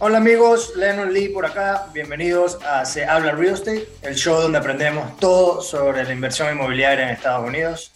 Hola 0.00 0.18
amigos, 0.18 0.76
Lennon 0.76 1.12
Lee 1.12 1.28
por 1.28 1.44
acá, 1.44 1.88
bienvenidos 1.92 2.62
a 2.64 2.84
Se 2.84 3.04
Habla 3.04 3.32
Real 3.32 3.54
Estate, 3.54 3.88
el 4.02 4.14
show 4.14 4.40
donde 4.40 4.58
aprendemos 4.58 5.16
todo 5.18 5.60
sobre 5.60 6.04
la 6.04 6.12
inversión 6.12 6.54
inmobiliaria 6.54 7.02
en 7.02 7.10
Estados 7.10 7.44
Unidos. 7.44 7.92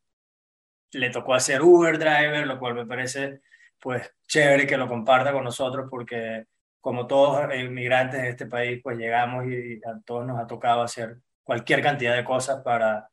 Le 0.93 1.11
tocó 1.11 1.35
hacer 1.35 1.63
Uber 1.63 1.99
driver, 1.99 2.47
lo 2.47 2.59
cual 2.59 2.75
me 2.75 2.87
parece 2.87 3.41
pues 3.83 4.09
chévere 4.29 4.67
que 4.67 4.77
lo 4.77 4.89
comparta 4.89 5.33
con 5.33 5.43
nosotros 5.43 5.89
porque 5.91 6.47
como 6.83 7.07
todos 7.07 7.49
inmigrantes 7.55 8.19
en 8.21 8.27
este 8.27 8.47
país, 8.47 8.81
pues 8.83 8.99
llegamos 8.99 9.47
y 9.47 9.77
a 9.87 10.01
todos 10.05 10.27
nos 10.27 10.39
ha 10.41 10.49
tocado 10.49 10.83
hacer 10.83 11.19
cualquier 11.45 11.81
cantidad 11.81 12.17
de 12.17 12.25
cosas 12.25 12.61
para 12.63 13.09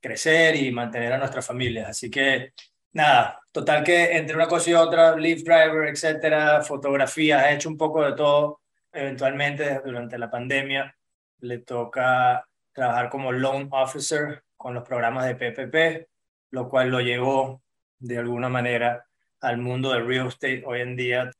crecer 0.00 0.54
y 0.54 0.70
mantener 0.70 1.12
a 1.12 1.18
nuestras 1.18 1.44
familias. 1.44 1.88
Así 1.88 2.08
que 2.08 2.52
nada, 2.92 3.40
total 3.50 3.82
que 3.82 4.16
entre 4.16 4.36
una 4.36 4.46
cosa 4.46 4.70
y 4.70 4.74
otra, 4.74 5.16
Lyft 5.16 5.44
Driver, 5.44 5.88
etcétera, 5.88 6.62
fotografías, 6.62 7.42
ha 7.42 7.50
hecho 7.50 7.68
un 7.68 7.76
poco 7.76 8.04
de 8.04 8.12
todo. 8.12 8.60
Eventualmente, 8.92 9.80
durante 9.84 10.16
la 10.16 10.30
pandemia, 10.30 10.96
le 11.40 11.58
toca 11.58 12.46
trabajar 12.72 13.10
como 13.10 13.32
loan 13.32 13.68
officer 13.72 14.44
con 14.56 14.72
los 14.72 14.84
programas 14.86 15.26
de 15.26 15.34
PPP, 15.34 16.08
lo 16.52 16.68
cual 16.68 16.90
lo 16.90 17.00
llevó 17.00 17.60
de 17.98 18.18
alguna 18.18 18.48
manera 18.48 19.04
al 19.40 19.58
mundo 19.58 19.92
del 19.92 20.06
real 20.06 20.28
estate 20.28 20.62
hoy 20.64 20.80
en 20.80 20.94
día, 20.94 21.30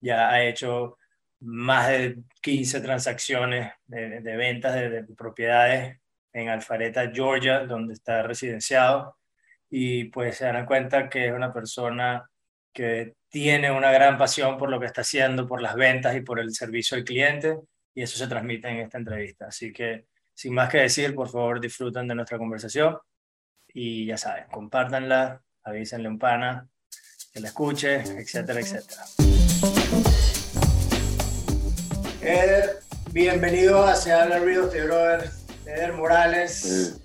ya 0.00 0.30
ha 0.30 0.42
hecho 0.42 0.98
más 1.40 1.88
de 1.88 2.18
15 2.42 2.80
transacciones 2.80 3.72
de, 3.86 4.36
ventas 4.36 4.74
de, 4.74 5.04
propiedades 5.16 5.98
en 6.32 6.48
Alpharetta, 6.48 7.10
Georgia, 7.12 7.60
donde 7.60 7.94
está 7.94 8.22
residenciado. 8.22 9.16
Y 9.70 10.04
pues 10.04 10.36
se 10.36 10.46
dan 10.46 10.66
cuenta 10.66 11.08
que 11.08 11.26
es 11.26 11.32
una 11.32 11.52
persona 11.52 12.28
que 12.72 13.14
tiene 13.28 13.70
una 13.70 13.92
gran 13.92 14.16
pasión 14.16 14.56
por 14.56 14.70
lo 14.70 14.80
que 14.80 14.86
está 14.86 15.02
haciendo, 15.02 15.46
por 15.46 15.60
las 15.60 15.74
ventas 15.74 16.16
y 16.16 16.22
por 16.22 16.40
el 16.40 16.54
servicio 16.54 16.96
al 16.96 17.04
cliente. 17.04 17.58
Y 17.94 18.02
eso 18.02 18.16
se 18.16 18.28
transmite 18.28 18.68
en 18.68 18.78
esta 18.78 18.98
entrevista. 18.98 19.46
Así 19.46 19.72
que, 19.72 20.06
sin 20.34 20.54
más 20.54 20.70
que 20.70 20.78
decir, 20.78 21.14
por 21.14 21.28
favor 21.28 21.60
disfruten 21.60 22.08
de 22.08 22.14
nuestra 22.14 22.38
conversación. 22.38 22.98
Y 23.68 24.06
ya 24.06 24.16
saben, 24.16 24.46
compártanla, 24.50 25.42
avísenle 25.62 26.08
un 26.08 26.18
pana 26.18 26.66
que 27.32 27.40
la 27.40 27.48
escuche, 27.48 27.96
etcétera, 27.96 28.60
etcétera. 28.60 29.02
Eder, 32.28 32.80
bienvenido 33.10 33.82
a 33.84 33.94
Se 33.94 34.12
habla 34.12 34.38
Ríos 34.38 34.70
de 34.70 34.84
Brother. 34.84 35.30
Eder 35.64 35.94
Morales. 35.94 37.02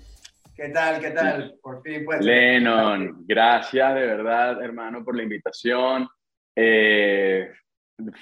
¿Qué 0.54 0.68
tal? 0.68 1.00
¿Qué 1.00 1.12
tal? 1.12 1.54
Por 1.62 1.82
fin, 1.82 2.04
pues. 2.04 2.20
Lennon, 2.22 3.24
gracias 3.26 3.94
de 3.94 4.02
verdad, 4.02 4.62
hermano, 4.62 5.02
por 5.02 5.16
la 5.16 5.22
invitación. 5.22 6.06
Eh, 6.54 7.50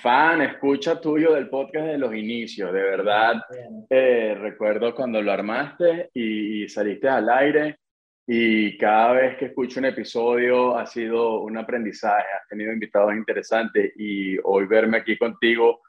fan, 0.01 0.43
escucha 0.43 1.01
tuyo 1.01 1.35
del 1.35 1.49
podcast 1.49 1.87
de 1.87 1.99
los 1.99 2.15
inicios, 2.15 2.73
de 2.73 2.83
verdad. 2.83 3.43
Eh, 3.91 4.37
recuerdo 4.41 4.95
cuando 4.95 5.21
lo 5.21 5.33
armaste 5.33 6.11
y 6.15 6.69
saliste 6.69 7.09
al 7.09 7.29
aire 7.29 7.81
y 8.29 8.79
cada 8.79 9.15
vez 9.15 9.39
que 9.39 9.47
escucho 9.47 9.81
un 9.81 9.87
episodio 9.87 10.79
ha 10.79 10.87
sido 10.87 11.41
un 11.41 11.59
aprendizaje, 11.59 12.29
has 12.41 12.47
tenido 12.47 12.73
invitados 12.73 13.13
interesantes 13.13 13.93
y 13.97 14.39
hoy 14.45 14.67
verme 14.67 14.99
aquí 14.99 15.19
contigo, 15.19 15.81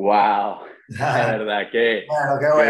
wow, 0.00 0.60
la 0.88 1.36
verdad 1.36 1.70
que, 1.70 2.06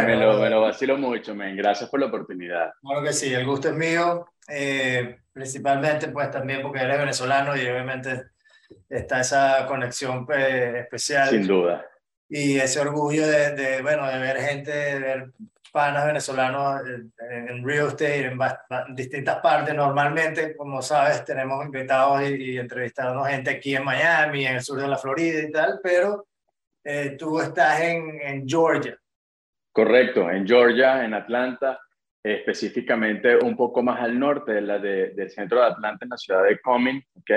me, 0.06 0.16
lo, 0.16 0.60
vacilo 0.60 0.98
mucho, 0.98 1.34
men. 1.34 1.56
gracias 1.56 1.88
por 1.88 2.00
la 2.00 2.06
oportunidad. 2.06 2.72
Claro 2.82 3.02
que 3.02 3.12
sí, 3.12 3.32
el 3.32 3.46
gusto 3.46 3.68
es 3.68 3.74
mío, 3.74 4.26
eh, 4.48 5.20
principalmente 5.32 6.08
pues 6.08 6.30
también 6.30 6.62
porque 6.62 6.80
eres 6.80 6.98
venezolano 6.98 7.56
y 7.56 7.60
obviamente 7.60 8.24
está 8.88 9.20
esa 9.20 9.66
conexión 9.66 10.26
pues, 10.26 10.74
especial. 10.74 11.28
Sin 11.28 11.46
duda. 11.46 11.86
Y 12.28 12.58
ese 12.58 12.80
orgullo 12.80 13.26
de, 13.26 13.52
de, 13.52 13.82
bueno, 13.82 14.06
de 14.06 14.18
ver 14.18 14.36
gente, 14.38 14.70
de 14.70 14.98
ver 14.98 15.30
panas 15.72 16.06
venezolanos 16.06 16.80
en, 16.86 17.64
real 17.64 17.88
estate, 17.88 18.26
en, 18.26 18.38
distintas 18.94 19.36
partes. 19.40 19.74
Normalmente, 19.74 20.56
como 20.56 20.82
sabes, 20.82 21.24
tenemos 21.24 21.64
invitados 21.64 22.22
y, 22.28 22.58
entrevistados 22.58 23.26
gente 23.28 23.50
aquí 23.50 23.74
en 23.74 23.84
Miami, 23.84 24.46
en 24.46 24.56
el 24.56 24.62
sur 24.62 24.80
de 24.80 24.88
la 24.88 24.98
Florida 24.98 25.40
y 25.40 25.50
tal, 25.50 25.80
pero 25.82 26.26
eh, 26.84 27.16
tú 27.18 27.40
estás 27.40 27.80
en, 27.80 28.20
en, 28.20 28.48
Georgia. 28.48 28.96
Correcto, 29.72 30.30
en 30.30 30.46
Georgia, 30.46 31.04
en 31.04 31.14
Atlanta, 31.14 31.80
específicamente 32.22 33.36
un 33.36 33.56
poco 33.56 33.82
más 33.82 34.00
al 34.00 34.18
norte 34.18 34.52
de 34.52 34.60
la 34.60 34.78
de, 34.78 35.10
del 35.10 35.30
centro 35.30 35.60
de 35.60 35.66
Atlanta, 35.66 36.04
en 36.04 36.10
la 36.10 36.16
ciudad 36.16 36.44
de 36.44 36.58
Cumming, 36.60 37.02
¿ok? 37.14 37.30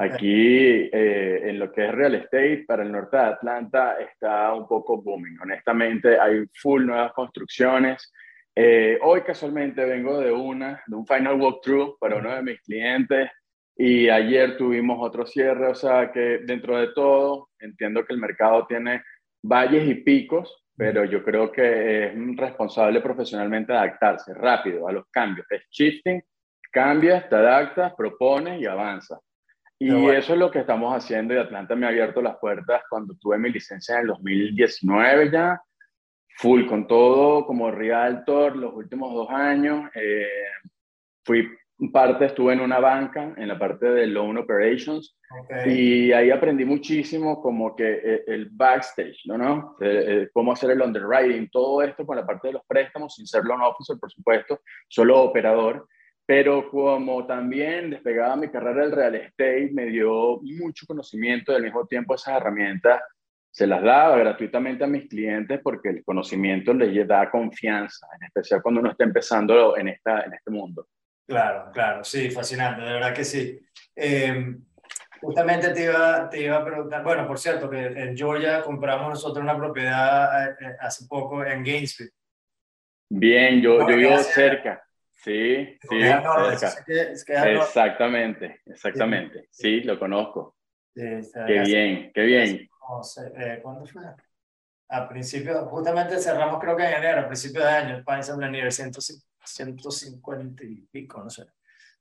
Aquí, 0.00 0.90
eh, 0.92 1.42
en 1.44 1.58
lo 1.58 1.70
que 1.70 1.86
es 1.86 1.92
real 1.92 2.14
estate, 2.16 2.64
para 2.66 2.82
el 2.82 2.90
norte 2.90 3.16
de 3.16 3.22
Atlanta 3.22 3.96
está 4.00 4.52
un 4.52 4.66
poco 4.66 5.00
booming. 5.00 5.38
Honestamente, 5.40 6.18
hay 6.18 6.44
full 6.52 6.84
nuevas 6.84 7.12
construcciones. 7.12 8.12
Eh, 8.56 8.98
hoy 9.02 9.22
casualmente 9.22 9.84
vengo 9.84 10.18
de 10.18 10.32
una, 10.32 10.82
de 10.86 10.96
un 10.96 11.06
final 11.06 11.40
walkthrough 11.40 11.98
para 11.98 12.16
uno 12.16 12.34
de 12.34 12.42
mis 12.42 12.60
clientes 12.62 13.30
y 13.76 14.08
ayer 14.08 14.56
tuvimos 14.56 14.98
otro 15.00 15.26
cierre, 15.26 15.68
o 15.68 15.74
sea 15.74 16.12
que 16.12 16.40
dentro 16.44 16.76
de 16.76 16.88
todo 16.88 17.50
entiendo 17.58 18.04
que 18.04 18.12
el 18.12 18.20
mercado 18.20 18.66
tiene 18.66 19.02
valles 19.42 19.88
y 19.88 19.94
picos, 19.94 20.64
pero 20.76 21.04
yo 21.04 21.22
creo 21.24 21.50
que 21.50 22.06
es 22.06 22.36
responsable 22.36 23.00
profesionalmente 23.00 23.72
adaptarse 23.72 24.32
rápido 24.34 24.88
a 24.88 24.92
los 24.92 25.06
cambios. 25.10 25.46
Es 25.50 25.62
shifting, 25.70 26.22
cambias, 26.70 27.28
te 27.28 27.36
adaptas, 27.36 27.94
propones 27.94 28.60
y 28.60 28.66
avanzas. 28.66 29.20
Y 29.78 30.08
eso 30.10 30.32
es 30.32 30.38
lo 30.38 30.50
que 30.50 30.60
estamos 30.60 30.94
haciendo 30.96 31.34
y 31.34 31.36
Atlanta 31.36 31.74
me 31.74 31.84
ha 31.84 31.90
abierto 31.90 32.22
las 32.22 32.38
puertas 32.38 32.82
cuando 32.88 33.14
tuve 33.16 33.38
mi 33.38 33.50
licencia 33.50 33.96
en 33.96 34.02
el 34.02 34.06
2019 34.06 35.30
ya, 35.30 35.60
full 36.38 36.64
con 36.66 36.86
todo 36.86 37.44
como 37.44 37.70
realtor 37.70 38.56
los 38.56 38.72
últimos 38.72 39.12
dos 39.12 39.28
años. 39.30 39.90
Eh, 39.94 40.26
fui 41.24 41.48
parte, 41.92 42.26
estuve 42.26 42.52
en 42.52 42.60
una 42.60 42.78
banca, 42.78 43.34
en 43.36 43.48
la 43.48 43.58
parte 43.58 43.86
de 43.86 44.06
loan 44.06 44.38
operations, 44.38 45.18
y 45.66 46.12
ahí 46.12 46.30
aprendí 46.30 46.64
muchísimo 46.64 47.42
como 47.42 47.74
que 47.74 48.00
eh, 48.04 48.24
el 48.26 48.48
backstage, 48.50 49.22
¿no? 49.26 49.36
¿no? 49.36 49.76
Eh, 49.80 50.28
cómo 50.32 50.52
hacer 50.52 50.70
el 50.70 50.82
underwriting, 50.82 51.48
todo 51.50 51.82
esto 51.82 52.06
con 52.06 52.16
la 52.16 52.26
parte 52.26 52.48
de 52.48 52.54
los 52.54 52.62
préstamos, 52.66 53.14
sin 53.14 53.26
ser 53.26 53.44
loan 53.44 53.62
officer, 53.62 53.96
por 53.98 54.10
supuesto, 54.10 54.60
solo 54.88 55.22
operador. 55.22 55.88
Pero 56.26 56.70
como 56.70 57.26
también 57.26 57.90
despegaba 57.90 58.36
mi 58.36 58.48
carrera 58.48 58.82
del 58.82 58.92
real 58.92 59.14
estate, 59.16 59.70
me 59.72 59.86
dio 59.86 60.40
mucho 60.42 60.86
conocimiento 60.86 61.52
y 61.52 61.56
al 61.56 61.62
mismo 61.62 61.86
tiempo 61.86 62.14
esas 62.14 62.36
herramientas 62.36 63.02
se 63.50 63.66
las 63.66 63.82
daba 63.82 64.16
gratuitamente 64.16 64.82
a 64.84 64.88
mis 64.88 65.06
clientes 65.06 65.60
porque 65.62 65.90
el 65.90 66.04
conocimiento 66.04 66.72
les 66.72 67.06
da 67.06 67.30
confianza, 67.30 68.06
en 68.18 68.26
especial 68.26 68.62
cuando 68.62 68.80
uno 68.80 68.90
está 68.90 69.04
empezando 69.04 69.76
en, 69.76 69.88
esta, 69.88 70.22
en 70.22 70.32
este 70.32 70.50
mundo. 70.50 70.88
Claro, 71.26 71.70
claro, 71.72 72.04
sí, 72.04 72.30
fascinante, 72.30 72.82
de 72.82 72.92
verdad 72.92 73.14
que 73.14 73.24
sí. 73.24 73.58
Em, 73.96 74.62
justamente 75.20 75.70
te 75.70 75.84
iba, 75.84 76.28
te 76.28 76.42
iba 76.42 76.58
a 76.58 76.64
preguntar, 76.64 77.02
bueno, 77.02 77.26
por 77.26 77.38
cierto, 77.38 77.70
que 77.70 77.86
en 77.86 78.16
Georgia 78.16 78.62
compramos 78.62 79.08
nosotros 79.08 79.42
una 79.42 79.56
propiedad 79.56 80.50
eh, 80.50 80.56
eh, 80.60 80.76
hace 80.80 81.06
poco 81.06 81.44
en 81.44 81.64
Gainesville. 81.64 82.10
Bien, 83.08 83.60
yo, 83.62 83.88
yo 83.88 83.96
vivo 83.96 84.18
cerca. 84.18 84.82
Sí, 85.10 85.78
sí, 85.80 86.02
cerca. 87.16 87.50
exactamente, 87.50 88.60
exactamente. 88.66 89.48
Sí, 89.50 89.80
lo 89.80 89.98
conozco. 89.98 90.56
qué 90.94 91.60
bien, 91.64 92.12
qué 92.14 92.22
bien. 92.22 92.68
Eh, 93.38 93.60
¿Cuándo 93.62 93.86
fue? 93.86 94.02
A 94.88 95.08
principio, 95.08 95.64
justamente 95.66 96.18
cerramos 96.18 96.60
creo 96.60 96.76
que 96.76 96.84
en 96.84 96.92
enero, 96.92 97.22
a 97.22 97.26
principio 97.26 97.62
de 97.62 97.68
año, 97.68 97.96
el 97.96 98.04
país 98.04 98.28
en 98.28 98.52
nivel 98.52 98.70
150 99.44 100.64
y 100.64 100.86
pico, 100.90 101.22
no 101.22 101.30
sé. 101.30 101.46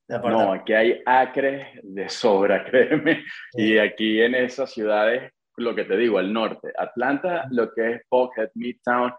No, 0.07 0.51
aquí 0.51 0.73
hay 0.73 1.01
acres 1.05 1.79
de 1.81 2.09
sobra, 2.09 2.63
créeme. 2.69 3.23
Y 3.53 3.77
aquí 3.77 4.21
en 4.21 4.35
esas 4.35 4.71
ciudades, 4.71 5.31
lo 5.57 5.73
que 5.73 5.85
te 5.85 5.95
digo, 5.97 6.17
al 6.17 6.33
norte, 6.33 6.73
Atlanta, 6.77 7.47
lo 7.51 7.73
que 7.73 7.93
es 7.93 8.01
Buckhead, 8.09 8.49
Midtown, 8.55 9.13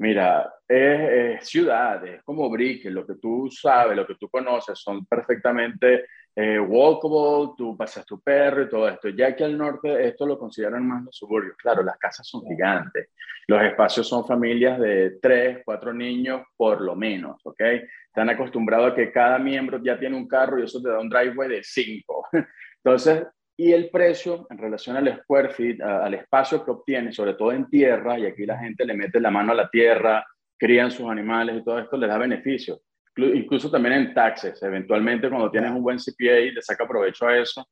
Mira, 0.00 0.54
es, 0.68 1.42
es 1.52 2.22
como 2.24 2.48
Brick, 2.48 2.84
lo 2.84 3.04
que 3.04 3.16
tú 3.16 3.48
sabes, 3.50 3.96
lo 3.96 4.06
que 4.06 4.14
tú 4.14 4.28
conoces, 4.28 4.78
son 4.78 5.04
perfectamente 5.06 6.06
eh, 6.40 6.60
walkable, 6.60 7.54
tú 7.56 7.76
pasas 7.76 8.06
tu 8.06 8.20
perro 8.20 8.62
y 8.62 8.68
todo 8.68 8.88
esto. 8.88 9.08
Ya 9.08 9.34
que 9.34 9.42
al 9.42 9.58
norte 9.58 10.06
esto 10.06 10.24
lo 10.24 10.38
consideran 10.38 10.86
más 10.86 11.02
los 11.02 11.16
suburbios. 11.16 11.56
Claro, 11.56 11.82
las 11.82 11.98
casas 11.98 12.28
son 12.28 12.46
gigantes, 12.46 13.08
los 13.48 13.60
espacios 13.60 14.06
son 14.06 14.24
familias 14.24 14.78
de 14.78 15.18
tres, 15.20 15.62
cuatro 15.64 15.92
niños 15.92 16.42
por 16.56 16.80
lo 16.80 16.94
menos, 16.94 17.40
¿ok? 17.44 17.60
Están 18.06 18.30
acostumbrados 18.30 18.92
a 18.92 18.94
que 18.94 19.10
cada 19.10 19.40
miembro 19.40 19.80
ya 19.82 19.98
tiene 19.98 20.16
un 20.16 20.28
carro 20.28 20.60
y 20.60 20.62
eso 20.62 20.80
te 20.80 20.90
da 20.90 21.00
un 21.00 21.08
driveway 21.08 21.48
de 21.48 21.64
cinco. 21.64 22.28
Entonces, 22.84 23.26
y 23.56 23.72
el 23.72 23.90
precio 23.90 24.46
en 24.48 24.58
relación 24.58 24.96
al 24.96 25.20
square 25.22 25.50
feet, 25.50 25.80
al 25.80 26.14
espacio 26.14 26.64
que 26.64 26.70
obtiene, 26.70 27.10
sobre 27.10 27.34
todo 27.34 27.50
en 27.50 27.68
tierra, 27.68 28.16
y 28.16 28.26
aquí 28.26 28.46
la 28.46 28.58
gente 28.58 28.84
le 28.84 28.94
mete 28.94 29.18
la 29.18 29.32
mano 29.32 29.50
a 29.50 29.56
la 29.56 29.68
tierra, 29.68 30.24
crían 30.56 30.92
sus 30.92 31.10
animales 31.10 31.56
y 31.56 31.64
todo 31.64 31.80
esto, 31.80 31.96
les 31.96 32.08
da 32.08 32.16
beneficio. 32.16 32.80
Incluso 33.18 33.70
también 33.70 33.94
en 33.94 34.14
taxes, 34.14 34.62
eventualmente 34.62 35.28
cuando 35.28 35.50
tienes 35.50 35.70
un 35.70 35.82
buen 35.82 35.98
CPA 35.98 36.38
y 36.40 36.50
le 36.52 36.62
saca 36.62 36.86
provecho 36.86 37.26
a 37.26 37.38
eso, 37.38 37.68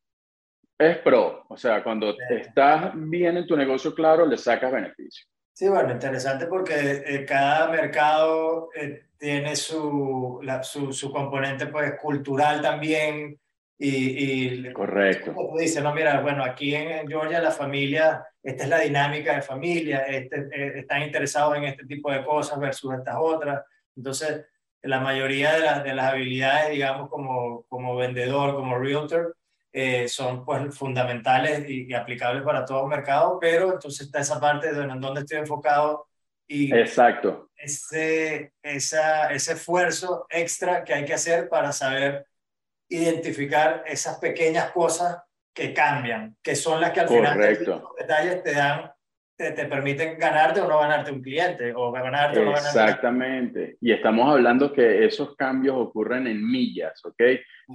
es 0.78 0.98
pro. 0.98 1.44
O 1.48 1.56
sea, 1.56 1.82
cuando 1.82 2.14
estás 2.28 2.92
bien 2.94 3.36
en 3.36 3.46
tu 3.46 3.56
negocio 3.56 3.94
claro, 3.94 4.26
le 4.26 4.36
sacas 4.36 4.72
beneficio. 4.72 5.26
Sí, 5.52 5.68
bueno, 5.68 5.92
interesante 5.92 6.46
porque 6.46 6.74
eh, 7.06 7.24
cada 7.24 7.68
mercado 7.68 8.68
eh, 8.74 9.06
tiene 9.18 9.56
su, 9.56 10.40
su, 10.62 10.92
su, 10.92 11.10
componente 11.10 11.66
pues, 11.68 11.94
cultural 11.98 12.60
también, 12.60 13.38
y, 13.78 14.72
Correcto. 14.72 15.34
Como 15.34 15.58
dices, 15.58 15.82
no, 15.82 15.94
mira, 15.94 16.20
bueno, 16.20 16.42
aquí 16.42 16.74
en 16.74 17.06
Georgia 17.06 17.40
la 17.40 17.50
familia, 17.50 18.24
esta 18.42 18.64
es 18.64 18.70
la 18.70 18.80
dinámica 18.80 19.34
de 19.34 19.42
familia, 19.42 20.06
este, 20.06 20.48
eh, 20.52 20.78
están 20.80 21.02
interesados 21.02 21.56
en 21.56 21.64
este 21.64 21.84
tipo 21.84 22.10
de 22.10 22.24
cosas 22.24 22.58
versus 22.58 22.94
estas 22.94 23.16
otras. 23.18 23.62
Entonces, 23.94 24.46
la 24.86 25.00
mayoría 25.00 25.54
de, 25.54 25.60
las 25.60 25.84
de 25.84 25.94
las 25.94 26.12
habilidades, 26.12 26.70
digamos, 26.70 27.10
como, 27.10 27.64
como 27.68 27.96
vendedor, 27.96 28.54
como 28.54 28.78
realtor, 28.78 29.36
eh, 29.72 30.08
son 30.08 30.44
pues 30.44 30.74
fundamentales 30.74 31.68
y, 31.68 31.92
aplicables 31.92 32.42
para 32.42 32.64
todo 32.64 32.86
mercado, 32.86 33.38
pero 33.38 33.74
entonces 33.74 34.06
está 34.06 34.20
esa 34.20 34.40
parte 34.40 34.72
de 34.72 34.82
en 34.82 35.00
donde 35.00 35.20
estoy 35.20 35.38
enfocado 35.38 36.06
y 36.48 36.74
Exacto. 36.74 37.50
Ese, 37.56 38.52
esa, 38.62 39.30
ese 39.32 39.52
esfuerzo 39.52 40.26
extra 40.30 40.84
que 40.84 40.94
hay 40.94 41.04
que 41.04 41.14
hacer 41.14 41.48
para 41.48 41.72
saber 41.72 42.26
identificar 42.88 43.82
esas 43.86 44.18
pequeñas 44.18 44.70
cosas 44.70 45.18
que 45.52 45.74
cambian, 45.74 46.36
que 46.42 46.54
son 46.54 46.80
las 46.80 46.92
que 46.92 47.00
al 47.00 47.08
final 47.08 47.38
los 47.38 47.82
detalles 47.98 48.42
te 48.42 48.52
dan, 48.52 48.92
te, 49.36 49.52
te, 49.52 49.66
permiten 49.66 50.18
ganarte 50.18 50.60
o 50.60 50.68
no 50.68 50.78
ganarte 50.78 51.12
un 51.12 51.22
cliente, 51.22 51.72
o 51.74 51.92
ganarte 51.92 52.40
o 52.40 52.44
no 52.44 52.52
ganarte. 52.52 52.68
Exactamente. 52.68 53.76
Y 53.80 53.92
estamos 53.92 54.28
hablando 54.30 54.72
que 54.72 55.04
esos 55.04 55.36
cambios 55.36 55.76
ocurren 55.76 56.26
en 56.26 56.44
millas, 56.44 57.04
¿ok? 57.04 57.20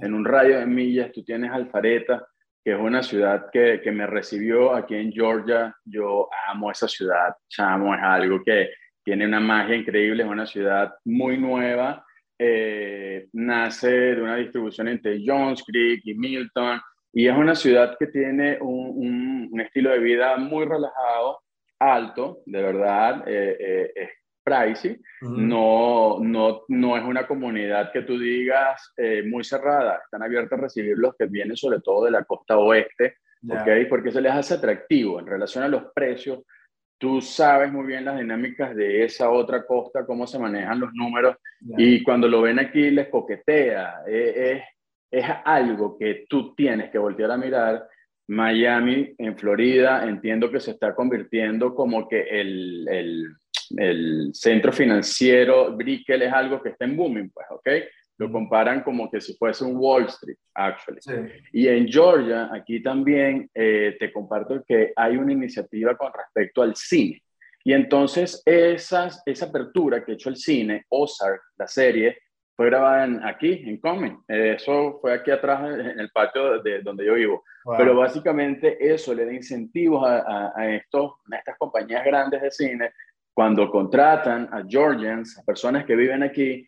En 0.02 0.14
un 0.14 0.24
radio 0.24 0.58
de 0.58 0.66
millas, 0.66 1.12
tú 1.12 1.22
tienes 1.24 1.50
Alfareta, 1.50 2.26
que 2.64 2.72
es 2.72 2.78
una 2.78 3.02
ciudad 3.02 3.46
que, 3.52 3.80
que 3.82 3.92
me 3.92 4.06
recibió 4.06 4.74
aquí 4.74 4.94
en 4.94 5.12
Georgia. 5.12 5.74
Yo 5.84 6.28
amo 6.48 6.70
esa 6.70 6.88
ciudad, 6.88 7.34
chamo, 7.48 7.94
es 7.94 8.02
algo 8.02 8.42
que 8.44 8.70
tiene 9.04 9.26
una 9.26 9.40
magia 9.40 9.76
increíble, 9.76 10.22
es 10.22 10.28
una 10.28 10.46
ciudad 10.46 10.94
muy 11.04 11.38
nueva 11.38 12.04
eh, 12.44 13.28
nace 13.34 13.88
de 13.88 14.20
una 14.20 14.34
distribución 14.34 14.88
entre 14.88 15.22
Jones 15.24 15.62
Creek 15.64 16.00
y 16.04 16.14
Milton, 16.14 16.80
y 17.12 17.28
es 17.28 17.36
una 17.36 17.54
ciudad 17.54 17.96
que 17.96 18.08
tiene 18.08 18.58
un, 18.60 19.48
un, 19.52 19.60
estilo 19.60 19.90
de 19.90 20.00
vida 20.00 20.36
muy 20.38 20.64
relajado, 20.64 21.40
alto, 21.82 22.42
de 22.46 22.62
verdad, 22.62 23.24
eh, 23.26 23.56
eh, 23.58 23.92
es 23.94 24.10
pricey, 24.44 25.00
no, 25.20 26.18
no, 26.20 26.62
no 26.66 26.96
es 26.96 27.04
una 27.04 27.28
comunidad 27.28 27.92
que 27.92 28.02
tú 28.02 28.18
digas 28.18 28.92
muy 29.26 29.44
cerrada, 29.44 30.00
están 30.04 30.24
abiertos 30.24 30.58
a 30.58 30.62
recibir 30.62 30.98
los 30.98 31.14
que 31.16 31.26
vienen 31.26 31.56
sobre 31.56 31.78
todo 31.80 32.06
de 32.06 32.10
la 32.10 32.24
costa 32.24 32.58
oeste, 32.58 33.18
¿ok? 33.48 33.88
Porque 33.88 34.10
se 34.10 34.20
les 34.20 34.32
hace 34.32 34.54
atractivo 34.54 35.20
en 35.20 35.28
relación 35.28 35.62
a 35.62 35.68
los 35.68 35.84
precios, 35.94 36.40
tú 37.02 37.20
sabes 37.20 37.72
muy 37.72 37.84
bien 37.84 38.04
las 38.04 38.16
dinámicas 38.16 38.76
de 38.76 39.02
esa 39.02 39.28
otra 39.28 39.66
costa, 39.66 40.06
cómo 40.06 40.24
se 40.24 40.38
manejan 40.38 40.78
los 40.78 40.92
números, 40.92 41.36
y 41.76 42.00
cuando 42.04 42.28
lo 42.28 42.42
ven 42.42 42.60
aquí 42.60 42.92
les 42.92 43.08
coquetea. 43.08 44.02
Es, 44.06 44.62
es, 45.10 45.24
algo 45.44 45.98
que 45.98 46.26
tú 46.28 46.54
tienes 46.54 46.90
que 46.90 46.98
voltear 46.98 47.32
a 47.32 47.36
mirar. 47.36 47.88
Miami, 48.28 49.14
en 49.18 49.36
Florida, 49.36 50.04
entiendo 50.08 50.50
que 50.50 50.60
se 50.60 50.72
está 50.72 50.94
convirtiendo 50.94 51.74
como 51.74 52.08
que 52.08 52.22
el, 52.22 52.86
el, 52.88 53.36
el 53.76 54.30
centro 54.32 54.72
financiero, 54.72 55.76
Brickell 55.76 56.22
es 56.22 56.32
algo 56.32 56.62
que 56.62 56.70
está 56.70 56.84
en 56.84 56.96
booming, 56.96 57.30
pues, 57.30 57.46
¿ok? 57.50 57.68
Lo 58.18 58.30
comparan 58.30 58.82
como 58.82 59.10
que 59.10 59.20
si 59.20 59.34
fuese 59.34 59.64
un 59.64 59.76
Wall 59.76 60.04
Street, 60.04 60.36
actually. 60.54 61.00
Y 61.52 61.66
en 61.66 61.88
Georgia, 61.88 62.50
aquí 62.52 62.82
también 62.82 63.50
eh, 63.54 63.96
te 63.98 64.12
comparto 64.12 64.62
que 64.66 64.92
hay 64.94 65.16
una 65.16 65.32
iniciativa 65.32 65.96
con 65.96 66.12
respecto 66.12 66.62
al 66.62 66.76
cine. 66.76 67.22
Y 67.64 67.72
entonces 67.72 68.42
esas, 68.44 69.22
esa 69.26 69.46
apertura 69.46 70.04
que 70.04 70.12
ha 70.12 70.14
hecho 70.14 70.28
el 70.28 70.36
cine, 70.36 70.84
Ozark, 70.88 71.40
la 71.56 71.66
serie, 71.66 72.18
fue 72.62 72.70
grabada 72.70 73.04
en, 73.04 73.24
aquí, 73.24 73.60
en 73.66 73.78
Comen. 73.78 74.18
Eso 74.28 75.00
fue 75.00 75.14
aquí 75.14 75.32
atrás, 75.32 75.62
en 75.64 75.98
el 75.98 76.10
patio 76.10 76.62
de, 76.62 76.80
donde 76.80 77.04
yo 77.04 77.14
vivo. 77.14 77.42
Pero 77.76 77.96
básicamente 77.96 78.76
eso 78.78 79.12
le 79.14 79.26
da 79.26 79.32
incentivos 79.32 80.08
a, 80.08 80.52
a, 80.54 80.70
estos, 80.70 81.14
a 81.32 81.36
estas 81.38 81.58
compañías 81.58 82.04
grandes 82.04 82.40
de 82.40 82.52
cine 82.52 82.92
cuando 83.34 83.68
contratan 83.68 84.48
a 84.52 84.62
Georgians, 84.64 85.36
a 85.40 85.42
personas 85.42 85.84
que 85.84 85.96
viven 85.96 86.22
aquí, 86.22 86.64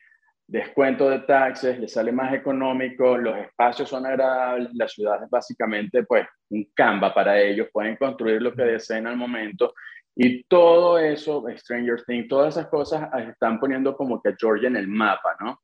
descuento 0.48 1.08
de 1.08 1.20
taxes, 1.20 1.78
les 1.78 1.92
sale 1.92 2.10
más 2.10 2.34
económico, 2.34 3.16
los 3.16 3.36
espacios 3.38 3.88
son 3.88 4.04
agradables, 4.04 4.70
la 4.74 4.88
ciudad 4.88 5.22
es 5.22 5.30
básicamente 5.30 6.02
pues 6.02 6.26
un 6.50 6.66
Canva 6.74 7.14
para 7.14 7.40
ellos, 7.40 7.68
pueden 7.72 7.94
construir 7.96 8.42
lo 8.42 8.52
que 8.52 8.62
deseen 8.62 9.06
al 9.06 9.16
momento 9.16 9.74
y 10.16 10.44
todo 10.44 10.98
eso, 10.98 11.44
Stranger 11.56 12.04
Things, 12.04 12.28
todas 12.28 12.56
esas 12.56 12.68
cosas 12.68 13.08
están 13.28 13.58
poniendo 13.58 13.96
como 13.96 14.22
que 14.22 14.30
a 14.30 14.36
Georgia 14.38 14.68
en 14.68 14.76
el 14.76 14.86
mapa, 14.86 15.36
¿no? 15.40 15.60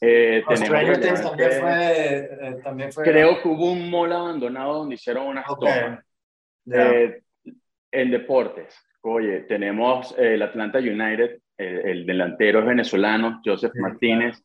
Eh, 0.00 0.42
también 0.46 0.68
fue, 0.68 1.88
eh, 2.12 2.56
también 2.62 2.92
fue, 2.92 3.04
Creo 3.04 3.40
que 3.40 3.48
hubo 3.48 3.72
un 3.72 3.90
mall 3.90 4.12
abandonado 4.12 4.74
donde 4.74 4.96
hicieron 4.96 5.26
unas 5.26 5.46
tomas. 5.46 6.04
Eh, 6.72 7.22
en 7.90 8.10
deportes, 8.10 8.74
oye, 9.02 9.40
tenemos 9.40 10.14
el 10.18 10.42
Atlanta 10.42 10.78
United, 10.78 11.38
el, 11.56 12.04
delantero 12.04 12.60
es 12.60 12.66
venezolano, 12.66 13.40
Joseph 13.44 13.74
Martínez, 13.76 14.42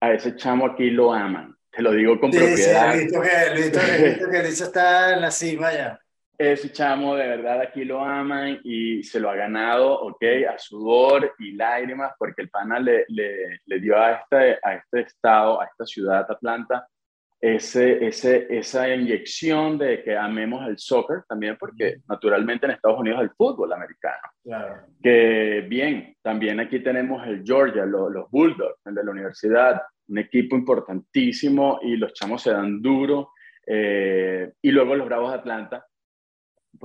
a 0.00 0.12
ese 0.12 0.34
chamo 0.34 0.66
aquí 0.66 0.90
lo 0.90 1.12
aman, 1.12 1.54
te 1.70 1.82
lo 1.82 1.92
digo 1.92 2.18
con 2.18 2.30
propiedad. 2.30 2.92
Sí, 2.92 3.04
visto 3.04 3.20
que, 3.20 3.54
visto, 3.54 3.78
visto 4.04 4.30
que 4.30 4.42
dicho 4.42 4.64
está 4.64 5.14
en 5.14 5.20
la 5.20 5.30
cima 5.30 5.72
ya. 5.72 6.00
Ese 6.38 6.70
chamo 6.70 7.16
de 7.16 7.26
verdad 7.26 7.60
aquí 7.60 7.84
lo 7.84 8.00
aman 8.00 8.60
y 8.62 9.02
se 9.02 9.18
lo 9.18 9.28
ha 9.28 9.34
ganado, 9.34 9.92
ok, 10.02 10.22
a 10.48 10.56
sudor 10.56 11.34
y 11.40 11.52
lágrimas, 11.52 12.12
porque 12.16 12.42
el 12.42 12.48
pana 12.48 12.78
le, 12.78 13.04
le, 13.08 13.58
le 13.66 13.80
dio 13.80 13.98
a 13.98 14.12
este, 14.12 14.58
a 14.62 14.74
este 14.74 15.00
estado, 15.00 15.60
a 15.60 15.64
esta 15.64 15.84
ciudad, 15.84 16.24
Atlanta, 16.30 16.86
ese, 17.40 18.04
ese, 18.04 18.46
esa 18.50 18.92
inyección 18.92 19.78
de 19.78 20.02
que 20.02 20.16
amemos 20.16 20.66
el 20.66 20.78
soccer 20.78 21.22
también, 21.28 21.56
porque 21.58 21.98
naturalmente 22.08 22.66
en 22.66 22.72
Estados 22.72 22.98
Unidos 22.98 23.22
el 23.22 23.30
fútbol 23.30 23.72
americano. 23.72 24.28
Claro. 24.42 24.86
Que 25.02 25.64
bien, 25.68 26.16
también 26.22 26.58
aquí 26.60 26.80
tenemos 26.80 27.26
el 27.26 27.44
Georgia, 27.44 27.84
los 27.84 28.30
Bulldogs, 28.30 28.80
el 28.86 28.94
de 28.94 29.04
la 29.04 29.10
universidad, 29.10 29.82
un 30.08 30.18
equipo 30.18 30.56
importantísimo 30.56 31.78
y 31.82 31.96
los 31.96 32.12
chamos 32.12 32.42
se 32.42 32.52
dan 32.52 32.82
duro. 32.82 33.32
Eh, 33.64 34.52
y 34.62 34.70
luego 34.70 34.96
los 34.96 35.06
Bravos 35.06 35.30
de 35.30 35.38
Atlanta, 35.38 35.86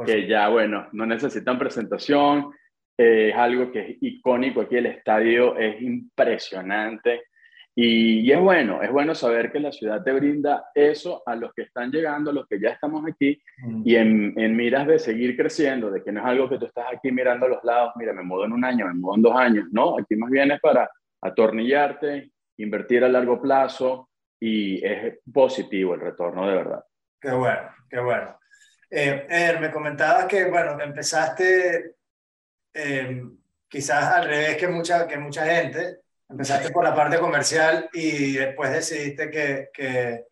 que 0.06 0.28
ya, 0.28 0.50
bueno, 0.50 0.88
no 0.92 1.06
necesitan 1.06 1.60
presentación, 1.60 2.52
eh, 2.98 3.30
es 3.30 3.36
algo 3.36 3.72
que 3.72 3.80
es 3.80 3.98
icónico 4.02 4.62
aquí, 4.62 4.78
el 4.78 4.86
estadio 4.86 5.58
es 5.58 5.82
impresionante 5.82 7.24
Y, 7.76 8.32
es 8.32 8.40
bueno, 8.40 8.84
es 8.84 8.92
bueno 8.92 9.16
saber 9.16 9.52
que 9.52 9.60
la 9.60 9.72
ciudad 9.72 10.04
te 10.04 10.12
brinda 10.12 10.66
eso 10.76 11.24
a 11.26 11.36
los 11.36 11.52
que 11.54 11.64
están 11.64 11.92
llegando, 11.92 12.30
a 12.30 12.34
los 12.34 12.48
que 12.48 12.60
ya 12.60 12.70
estamos 12.70 13.04
aquí, 13.08 13.42
y 13.84 13.96
en, 13.96 14.34
en, 14.38 14.56
miras 14.56 14.86
de 14.86 15.00
seguir 15.00 15.36
creciendo, 15.36 15.90
de 15.90 16.04
que 16.04 16.12
no 16.12 16.20
es 16.20 16.26
algo 16.28 16.48
que 16.48 16.60
tú 16.60 16.68
estás 16.68 16.86
aquí 16.94 17.12
mirando 17.12 17.48
a 17.48 17.50
los 17.50 17.64
lados, 17.64 17.94
mira, 17.96 18.14
me 18.14 18.22
mudo 18.22 18.46
en 18.46 18.54
un 18.54 18.64
año, 18.64 18.86
me 18.86 18.94
mudo 18.94 19.16
en 19.16 19.22
dos 19.24 19.36
años, 19.36 19.66
no, 19.72 19.98
aquí 19.98 20.16
más 20.16 20.30
bien 20.30 20.52
es 20.52 20.62
para 20.62 20.88
atornillarte, 21.22 22.30
invertir 22.58 23.04
a 23.04 23.10
largo 23.10 23.42
plazo, 23.42 24.08
y 24.40 24.86
es 24.86 25.20
positivo 25.34 25.96
el 25.96 26.02
retorno 26.02 26.48
de 26.48 26.56
verdad. 26.56 26.84
Qué 27.20 27.32
bueno, 27.32 27.70
qué 27.90 28.00
bueno. 28.02 28.38
Eh, 28.96 29.58
me 29.60 29.72
comentabas 29.72 30.26
que, 30.26 30.46
bueno, 30.46 30.80
empezaste 30.80 31.96
eh, 32.74 33.24
quizás 33.68 34.04
al 34.14 34.26
revés 34.28 34.58
que 34.58 34.68
mucha, 34.68 35.08
que 35.08 35.18
mucha 35.18 35.46
gente, 35.46 36.04
Empezaste 36.30 36.72
por 36.72 36.84
la 36.84 36.96
parte 36.96 37.20
comercial 37.20 37.90
y 37.94 38.34
después 38.34 38.72
decidiste 38.72 39.30
que, 39.30 39.70
que, 39.72 40.26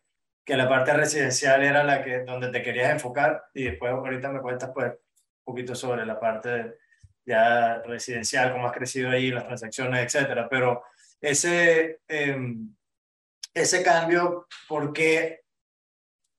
que, 0.44 0.56
la 0.56 0.68
parte 0.68 0.92
residencial 0.92 1.62
era 1.62 1.84
la 1.84 2.02
que, 2.02 2.24
donde 2.24 2.48
te 2.48 2.60
querías 2.60 2.90
enfocar 2.90 3.44
y 3.54 3.64
después 3.64 3.92
ahorita 3.92 4.30
me 4.30 4.40
cuentas 4.40 4.70
pues 4.74 4.90
un 4.90 5.44
poquito 5.44 5.76
sobre 5.76 6.04
la 6.04 6.18
parte 6.18 6.78
ya 7.24 7.82
residencial, 7.82 8.50
cómo 8.50 8.66
has 8.66 8.72
crecido 8.72 9.10
ahí, 9.10 9.30
las 9.30 9.46
transacciones, 9.46 10.04
etcétera. 10.04 10.48
Pero 10.48 10.82
ese, 11.20 12.00
em, 12.08 12.74
ese 13.54 13.82
cambio, 13.84 14.48
¿por 14.66 14.92
qué? 14.92 15.42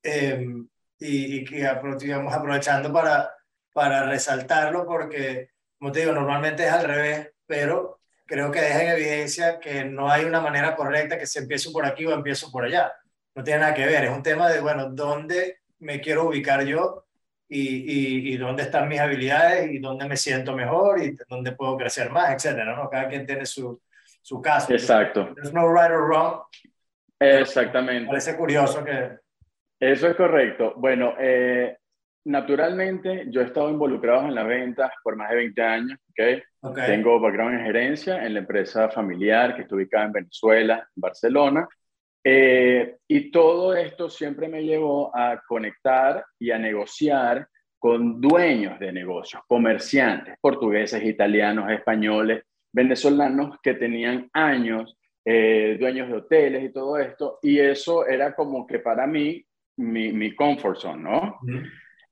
Em, 0.03 0.68
y, 1.03 1.38
y 1.38 1.43
que 1.43 1.67
digamos, 2.00 2.33
aprovechando 2.33 2.91
para, 2.91 3.29
para 3.74 4.05
resaltarlo, 4.10 4.86
porque, 4.86 5.50
como 5.77 5.91
te 5.91 6.00
digo, 6.00 6.13
normalmente 6.13 6.63
es 6.65 6.72
al 6.72 6.86
revés, 6.86 7.29
pero 7.45 8.00
creo 8.25 8.50
que 8.50 8.62
deja 8.62 8.83
en 8.83 8.91
evidencia 8.91 9.60
que 9.60 9.83
no 9.83 10.10
hay 10.10 10.24
una 10.24 10.39
manera 10.39 10.75
correcta 10.75 11.17
que 11.17 11.27
se 11.27 11.39
empiece 11.39 11.72
por 11.72 11.86
aquí 11.86 12.05
o 12.05 12.13
empiezo 12.13 12.50
por 12.50 12.63
allá. 12.63 12.93
No 13.36 13.43
tiene 13.43 13.60
nada 13.62 13.74
que 13.74 13.86
ver, 13.86 14.05
es 14.05 14.12
un 14.12 14.24
tema 14.24 14.50
de, 14.50 14.62
bueno, 14.62 14.89
¿dónde 14.91 15.60
me 15.79 16.00
quiero 16.00 16.29
ubicar 16.29 16.63
yo 16.63 17.05
y, 17.50 18.33
y, 18.33 18.38
dónde 18.38 18.63
están 18.63 18.88
mis 18.88 19.00
habilidades 19.00 19.72
y 19.72 19.79
dónde 19.79 20.07
me 20.07 20.15
siento 20.15 20.55
mejor 20.55 21.03
y 21.03 21.15
dónde 21.27 21.51
puedo 21.51 21.77
crecer 21.77 22.10
más, 22.10 22.31
etcétera, 22.31 22.75
¿no? 22.75 22.89
Cada 22.89 23.10
quien 23.10 23.25
tiene 23.25 23.45
su, 23.45 23.79
su 24.22 24.41
caso. 24.41 24.74
Exacto. 24.74 25.33
There's 25.36 25.53
no 25.53 25.67
right 25.67 25.91
or 25.91 26.07
wrong. 26.07 26.41
Exactamente. 27.19 28.07
Parece 28.07 28.38
curioso 28.38 28.83
que... 28.83 29.23
Eso 29.83 30.07
es 30.07 30.15
correcto. 30.15 30.75
Bueno, 30.77 31.15
eh, 31.19 31.75
naturalmente 32.23 33.25
yo 33.27 33.41
he 33.41 33.43
estado 33.43 33.69
involucrado 33.69 34.25
en 34.29 34.33
las 34.33 34.47
ventas 34.47 34.93
por 35.03 35.17
más 35.17 35.29
de 35.29 35.35
20 35.35 35.61
años, 35.61 35.99
¿okay? 36.09 36.41
Tengo 36.85 37.19
background 37.19 37.59
en 37.59 37.65
gerencia 37.65 38.25
en 38.25 38.35
la 38.35 38.39
empresa 38.39 38.87
familiar 38.89 39.53
que 39.53 39.63
está 39.63 39.75
ubicada 39.75 40.05
en 40.05 40.11
Venezuela, 40.13 40.87
en 40.95 41.01
Barcelona. 41.01 41.67
Eh, 42.23 42.95
y 43.09 43.29
todo 43.29 43.75
esto 43.75 44.09
siempre 44.09 44.47
me 44.47 44.63
llevó 44.63 45.13
a 45.13 45.43
conectar 45.45 46.23
y 46.39 46.51
a 46.51 46.57
negociar 46.57 47.45
con 47.77 48.21
dueños 48.21 48.79
de 48.79 48.93
negocios, 48.93 49.41
comerciantes, 49.49 50.37
portugueses, 50.39 51.03
italianos, 51.03 51.69
españoles, 51.69 52.45
venezolanos 52.71 53.57
que 53.61 53.73
tenían 53.73 54.29
años, 54.31 54.97
eh, 55.25 55.75
dueños 55.77 56.07
de 56.07 56.15
hoteles 56.15 56.63
y 56.63 56.71
todo 56.71 56.97
esto. 56.97 57.39
Y 57.41 57.59
eso 57.59 58.07
era 58.07 58.33
como 58.33 58.65
que 58.65 58.79
para 58.79 59.05
mí 59.05 59.45
mi, 59.77 60.12
mi 60.12 60.36
comfort 60.36 60.80
zone, 60.80 61.03
¿no? 61.03 61.39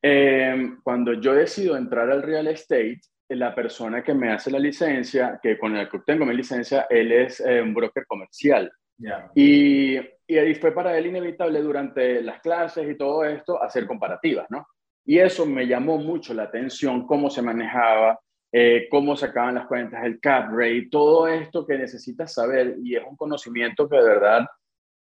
Eh, 0.02 0.76
cuando 0.84 1.14
yo 1.14 1.34
decido 1.34 1.78
entrar 1.78 2.10
al 2.10 2.24
real 2.24 2.48
estate, 2.48 3.02
la 3.30 3.56
persona 3.56 4.04
que 4.04 4.14
me 4.14 4.32
hace 4.32 4.52
la 4.52 4.60
licencia, 4.60 5.40
que 5.42 5.58
con 5.58 5.76
el 5.76 5.90
que 5.90 5.98
obtengo 5.98 6.26
mi 6.26 6.36
licencia, 6.36 6.88
él 6.90 7.12
es 7.12 7.40
eh, 7.40 7.62
un 7.62 7.74
broker 7.74 8.06
comercial. 8.06 8.72
Y, 9.34 9.98
y, 10.28 10.38
ahí 10.38 10.54
fue 10.56 10.72
para 10.74 10.96
él 10.96 11.08
inevitable 11.08 11.60
durante 11.62 12.22
las 12.22 12.40
clases 12.42 12.88
y 12.88 12.96
todo 12.96 13.24
esto 13.24 13.62
hacer 13.62 13.88
comparativas, 13.88 14.46
¿no? 14.50 14.68
Y 15.06 15.18
eso 15.18 15.46
me 15.46 15.66
llamó 15.66 15.98
mucho 15.98 16.36
la 16.36 16.44
atención, 16.44 17.08
cómo 17.08 17.30
se 17.30 17.42
manejaba, 17.42 18.20
eh, 18.52 18.88
cómo 18.92 19.16
sacaban 19.16 19.56
las 19.56 19.66
cuentas, 19.66 20.04
el 20.04 20.20
cap 20.20 20.52
rate, 20.52 20.90
todo 20.92 21.28
esto 21.28 21.66
que 21.66 21.78
necesitas 21.78 22.34
saber 22.34 22.76
y 22.84 22.96
es 22.96 23.04
un 23.08 23.16
conocimiento 23.16 23.90
que 23.90 23.96
de 23.96 24.04
verdad 24.04 24.46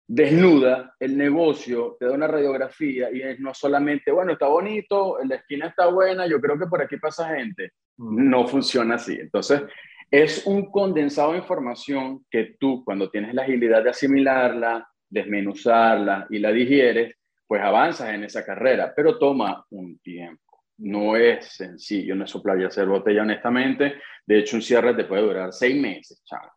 desnuda 0.06 0.94
el 0.98 1.16
negocio, 1.16 1.96
te 1.98 2.06
da 2.06 2.12
una 2.12 2.26
radiografía 2.26 3.10
y 3.12 3.22
es 3.22 3.40
no 3.40 3.54
solamente, 3.54 4.10
bueno, 4.10 4.32
está 4.32 4.46
bonito, 4.46 5.18
la 5.24 5.36
esquina 5.36 5.68
está 5.68 5.86
buena, 5.86 6.26
yo 6.26 6.40
creo 6.40 6.58
que 6.58 6.66
por 6.66 6.82
aquí 6.82 6.96
pasa 6.96 7.34
gente. 7.34 7.72
No 7.98 8.46
funciona 8.46 8.96
así. 8.96 9.18
Entonces, 9.20 9.62
es 10.10 10.46
un 10.46 10.70
condensado 10.70 11.32
de 11.32 11.38
información 11.38 12.26
que 12.30 12.56
tú, 12.58 12.84
cuando 12.84 13.10
tienes 13.10 13.34
la 13.34 13.42
agilidad 13.42 13.82
de 13.82 13.90
asimilarla, 13.90 14.86
desmenuzarla 15.08 16.26
y 16.30 16.38
la 16.38 16.52
digieres, 16.52 17.14
pues 17.46 17.62
avanzas 17.62 18.10
en 18.14 18.24
esa 18.24 18.44
carrera, 18.44 18.92
pero 18.94 19.18
toma 19.18 19.64
un 19.70 19.98
tiempo. 20.00 20.42
No 20.78 21.16
es 21.16 21.46
sencillo, 21.46 22.14
no 22.14 22.24
es 22.24 22.30
soplar 22.30 22.60
y 22.60 22.64
hacer 22.64 22.86
botella, 22.86 23.22
honestamente. 23.22 23.94
De 24.26 24.38
hecho, 24.38 24.56
un 24.56 24.62
cierre 24.62 24.94
te 24.94 25.04
puede 25.04 25.22
durar 25.22 25.52
seis 25.52 25.80
meses, 25.80 26.22
chaval 26.24 26.50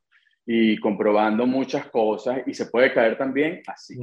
y 0.46 0.78
comprobando 0.78 1.46
muchas 1.46 1.88
cosas 1.88 2.42
y 2.46 2.54
se 2.54 2.68
puede 2.68 2.94
caer 2.94 3.18
también 3.18 3.62
así. 3.68 3.98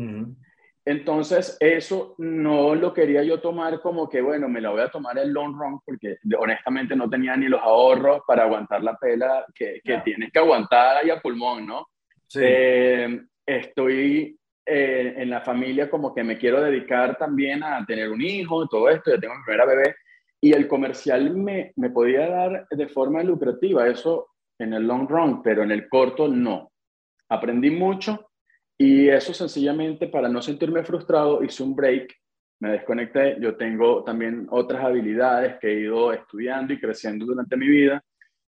Entonces, 0.84 1.56
eso 1.60 2.16
no 2.18 2.74
lo 2.74 2.92
quería 2.92 3.22
yo 3.22 3.40
tomar 3.40 3.80
como 3.80 4.08
que, 4.08 4.20
bueno, 4.20 4.48
me 4.48 4.60
la 4.60 4.70
voy 4.70 4.80
a 4.80 4.90
tomar 4.90 5.16
el 5.18 5.30
long 5.30 5.56
run 5.56 5.80
porque 5.84 6.18
honestamente 6.36 6.96
no 6.96 7.08
tenía 7.08 7.36
ni 7.36 7.46
los 7.46 7.62
ahorros 7.62 8.22
para 8.26 8.42
aguantar 8.42 8.82
la 8.82 8.96
pela 8.96 9.46
que, 9.54 9.80
que 9.84 9.98
tienes 9.98 10.32
que 10.32 10.40
aguantar 10.40 10.96
ahí 10.96 11.10
a 11.10 11.20
pulmón, 11.20 11.66
¿no? 11.66 11.86
Eh, 12.34 13.20
estoy 13.46 14.36
eh, 14.66 15.14
en 15.18 15.30
la 15.30 15.42
familia 15.42 15.88
como 15.88 16.12
que 16.12 16.24
me 16.24 16.36
quiero 16.36 16.60
dedicar 16.60 17.16
también 17.16 17.62
a 17.62 17.84
tener 17.86 18.10
un 18.10 18.20
hijo, 18.20 18.66
todo 18.66 18.88
esto, 18.88 19.14
ya 19.14 19.20
tengo 19.20 19.36
mi 19.36 19.44
primera 19.44 19.66
bebé, 19.66 19.94
y 20.40 20.52
el 20.52 20.66
comercial 20.66 21.36
me, 21.36 21.72
me 21.76 21.90
podía 21.90 22.28
dar 22.28 22.66
de 22.68 22.88
forma 22.88 23.22
lucrativa, 23.22 23.86
eso 23.86 24.31
en 24.62 24.72
el 24.74 24.86
long 24.86 25.08
run, 25.08 25.42
pero 25.42 25.62
en 25.62 25.70
el 25.70 25.88
corto 25.88 26.28
no. 26.28 26.72
Aprendí 27.28 27.70
mucho 27.70 28.30
y 28.78 29.08
eso 29.08 29.32
sencillamente 29.32 30.08
para 30.08 30.28
no 30.28 30.42
sentirme 30.42 30.84
frustrado 30.84 31.42
hice 31.42 31.62
un 31.62 31.74
break, 31.74 32.14
me 32.60 32.70
desconecté. 32.70 33.36
Yo 33.40 33.56
tengo 33.56 34.04
también 34.04 34.46
otras 34.50 34.84
habilidades 34.84 35.56
que 35.60 35.68
he 35.68 35.80
ido 35.80 36.12
estudiando 36.12 36.72
y 36.72 36.80
creciendo 36.80 37.26
durante 37.26 37.56
mi 37.56 37.68
vida 37.68 38.02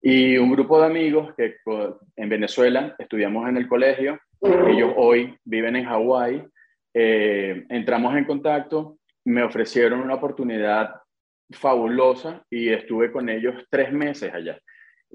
y 0.07 0.37
un 0.37 0.51
grupo 0.51 0.79
de 0.79 0.85
amigos 0.85 1.33
que 1.35 1.55
en 2.15 2.29
Venezuela 2.29 2.95
estudiamos 2.99 3.49
en 3.49 3.57
el 3.57 3.67
colegio, 3.67 4.19
ellos 4.39 4.93
hoy 4.97 5.35
viven 5.43 5.77
en 5.77 5.85
Hawái, 5.85 6.45
eh, 6.93 7.65
entramos 7.69 8.15
en 8.15 8.25
contacto, 8.25 8.99
me 9.25 9.41
ofrecieron 9.41 10.01
una 10.01 10.13
oportunidad 10.13 10.93
fabulosa 11.49 12.45
y 12.51 12.69
estuve 12.69 13.11
con 13.11 13.29
ellos 13.29 13.55
tres 13.71 13.91
meses 13.91 14.31
allá. 14.31 14.59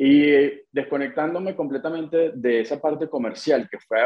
Y 0.03 0.63
desconectándome 0.73 1.55
completamente 1.55 2.33
de 2.35 2.61
esa 2.61 2.81
parte 2.81 3.07
comercial, 3.07 3.69
que 3.71 3.79
fue, 3.81 3.99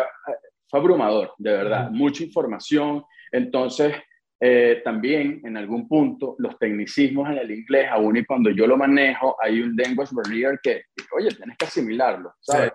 fue 0.66 0.80
abrumador, 0.80 1.34
de 1.38 1.52
verdad, 1.52 1.88
mucha 1.88 2.24
información. 2.24 3.04
Entonces, 3.30 3.94
eh, 4.40 4.82
también 4.82 5.40
en 5.44 5.56
algún 5.56 5.86
punto, 5.86 6.34
los 6.38 6.58
tecnicismos 6.58 7.30
en 7.30 7.38
el 7.38 7.52
inglés, 7.52 7.86
aún 7.92 8.16
y 8.16 8.24
cuando 8.24 8.50
yo 8.50 8.66
lo 8.66 8.76
manejo, 8.76 9.36
hay 9.40 9.60
un 9.60 9.76
language 9.76 10.10
barrier 10.12 10.58
que, 10.60 10.82
oye, 11.16 11.28
tienes 11.28 11.56
que 11.56 11.66
asimilarlo, 11.66 12.34
¿sabes? 12.40 12.72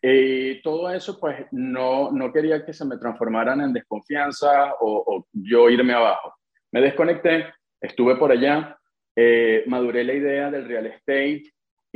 Y 0.00 0.62
todo 0.62 0.88
eso, 0.90 1.20
pues, 1.20 1.44
no, 1.52 2.12
no 2.12 2.32
quería 2.32 2.64
que 2.64 2.72
se 2.72 2.86
me 2.86 2.96
transformaran 2.96 3.60
en 3.60 3.74
desconfianza 3.74 4.72
o, 4.80 5.04
o 5.06 5.26
yo 5.34 5.68
irme 5.68 5.92
abajo. 5.92 6.32
Me 6.72 6.80
desconecté, 6.80 7.44
estuve 7.78 8.16
por 8.16 8.32
allá, 8.32 8.78
eh, 9.14 9.64
maduré 9.66 10.02
la 10.02 10.14
idea 10.14 10.50
del 10.50 10.66
real 10.66 10.86
estate, 10.86 11.42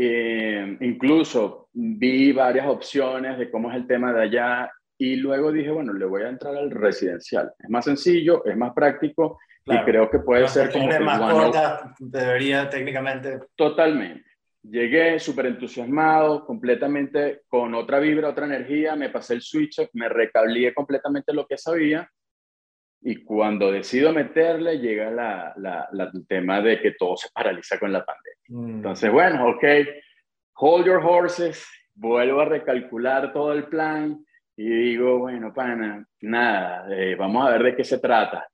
eh, 0.01 0.79
incluso 0.81 1.69
vi 1.73 2.31
varias 2.31 2.69
opciones 2.69 3.37
de 3.37 3.51
cómo 3.51 3.69
es 3.69 3.77
el 3.77 3.87
tema 3.89 4.13
de 4.13 4.23
allá 4.23 4.71
y 4.97 5.17
luego 5.17 5.51
dije, 5.51 5.71
bueno, 5.71 5.93
le 5.93 6.05
voy 6.05 6.23
a 6.23 6.29
entrar 6.29 6.55
al 6.55 6.71
residencial. 6.71 7.53
Es 7.59 7.69
más 7.69 7.85
sencillo, 7.85 8.45
es 8.45 8.57
más 8.57 8.73
práctico 8.73 9.41
y 9.65 9.77
creo 9.79 10.09
que 10.09 10.21
puede 10.21 10.47
ser 10.47 10.71
como... 10.71 10.87
más 11.01 11.19
corta, 11.19 11.95
debería 11.99 12.71
técnicamente... 12.71 13.41
Totalmente. 13.57 14.25
Llegué 14.63 15.19
súper 15.19 15.47
entusiasmado, 15.47 16.47
completamente 16.47 17.43
con 17.49 17.75
otra 17.75 17.99
vibra, 17.99 18.29
otra 18.29 18.47
energía, 18.47 18.95
me 18.95 19.11
pasé 19.11 19.35
el 19.35 19.43
switch, 19.43 19.89
me 19.95 20.09
recablié 20.09 20.73
completamente 20.75 21.33
lo 21.33 21.45
que 21.45 21.59
sabía 21.59 22.09
y 23.01 23.23
cuando 23.25 23.71
decido 23.71 24.13
meterle 24.13 24.79
llega 24.79 25.11
la, 25.11 25.53
la, 25.57 26.11
el 26.13 26.27
tema 26.27 26.61
de 26.61 26.81
que 26.81 26.93
todo 26.93 27.17
se 27.17 27.29
paraliza 27.33 27.79
con 27.79 27.93
la 27.93 28.05
pandemia. 28.05 28.39
Mm. 28.49 28.77
Entonces, 28.77 29.11
bueno, 29.13 29.49
ok, 29.51 29.65
hold 30.55 30.87
your 30.87 31.03
horses, 31.05 31.67
vuelvo 31.95 32.41
a 32.41 32.47
recalcular 32.47 33.33
todo 33.33 33.53
el 33.53 33.65
plan 33.65 34.25
y 34.57 34.69
digo, 34.69 35.19
bueno, 35.19 35.53
pana, 35.55 36.05
nada, 36.23 36.87
eh, 36.91 37.15
vamos 37.15 37.47
a 37.47 37.53
ver 37.53 37.63
de 37.63 37.77
qué 37.77 37.85
se 37.85 37.99
trata. 37.99 38.49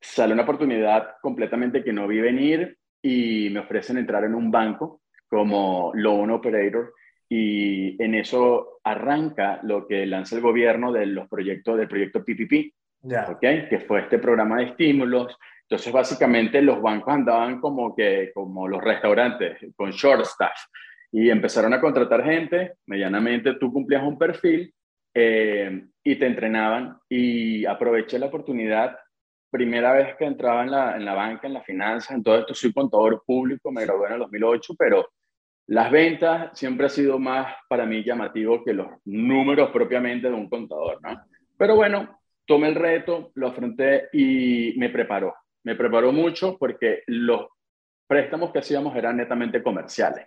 Sale 0.00 0.34
una 0.34 0.42
oportunidad 0.42 1.14
completamente 1.20 1.84
que 1.84 1.92
no 1.92 2.08
vi 2.08 2.20
venir 2.20 2.76
y 3.02 3.48
me 3.50 3.60
ofrecen 3.60 3.98
entrar 3.98 4.24
en 4.24 4.34
un 4.34 4.50
banco 4.50 5.02
como 5.28 5.92
loan 5.94 6.30
operator 6.30 6.92
y 7.28 8.02
en 8.02 8.16
eso 8.16 8.80
arranca 8.82 9.60
lo 9.62 9.86
que 9.86 10.04
lanza 10.04 10.34
el 10.34 10.42
gobierno 10.42 10.90
de 10.92 11.06
los 11.06 11.28
proyectos 11.28 11.78
del 11.78 11.86
proyecto 11.86 12.24
PPP, 12.24 12.74
¿okay? 13.02 13.68
que 13.68 13.80
fue 13.80 14.00
este 14.00 14.18
programa 14.18 14.58
de 14.58 14.64
estímulos. 14.64 15.36
Entonces, 15.62 15.92
básicamente, 15.92 16.60
los 16.60 16.82
bancos 16.82 17.14
andaban 17.14 17.60
como, 17.60 17.94
que, 17.94 18.32
como 18.34 18.66
los 18.66 18.82
restaurantes, 18.82 19.58
con 19.76 19.90
short 19.90 20.22
staff, 20.22 20.58
y 21.12 21.30
empezaron 21.30 21.72
a 21.72 21.80
contratar 21.80 22.24
gente, 22.24 22.74
medianamente 22.86 23.54
tú 23.54 23.72
cumplías 23.72 24.02
un 24.02 24.18
perfil 24.18 24.72
eh, 25.14 25.86
y 26.04 26.16
te 26.16 26.26
entrenaban, 26.26 26.98
y 27.08 27.64
aproveché 27.66 28.18
la 28.18 28.26
oportunidad 28.26 28.96
primera 29.50 29.92
vez 29.92 30.16
que 30.16 30.24
entraba 30.24 30.62
en 30.62 30.70
la, 30.70 30.96
en 30.96 31.04
la 31.04 31.14
banca, 31.14 31.46
en 31.46 31.54
la 31.54 31.62
finanza, 31.62 32.14
en 32.14 32.22
todo 32.22 32.38
esto, 32.38 32.54
soy 32.54 32.72
contador 32.72 33.22
público, 33.26 33.72
me 33.72 33.82
gradué 33.82 34.06
en 34.06 34.14
el 34.14 34.18
2008, 34.20 34.74
pero 34.78 35.08
las 35.66 35.90
ventas 35.90 36.58
siempre 36.58 36.86
ha 36.86 36.88
sido 36.88 37.18
más 37.18 37.54
para 37.68 37.86
mí 37.86 38.02
llamativo 38.02 38.64
que 38.64 38.72
los 38.72 38.88
números 39.04 39.70
propiamente 39.70 40.28
de 40.28 40.34
un 40.34 40.48
contador, 40.48 40.98
¿no? 41.02 41.20
Pero 41.56 41.76
bueno, 41.76 42.19
tomé 42.50 42.66
el 42.66 42.74
reto, 42.74 43.30
lo 43.36 43.46
afronté 43.46 44.08
y 44.12 44.74
me 44.76 44.88
preparó. 44.88 45.32
Me 45.62 45.76
preparó 45.76 46.10
mucho 46.10 46.58
porque 46.58 47.04
los 47.06 47.46
préstamos 48.08 48.50
que 48.50 48.58
hacíamos 48.58 48.96
eran 48.96 49.18
netamente 49.18 49.62
comerciales. 49.62 50.26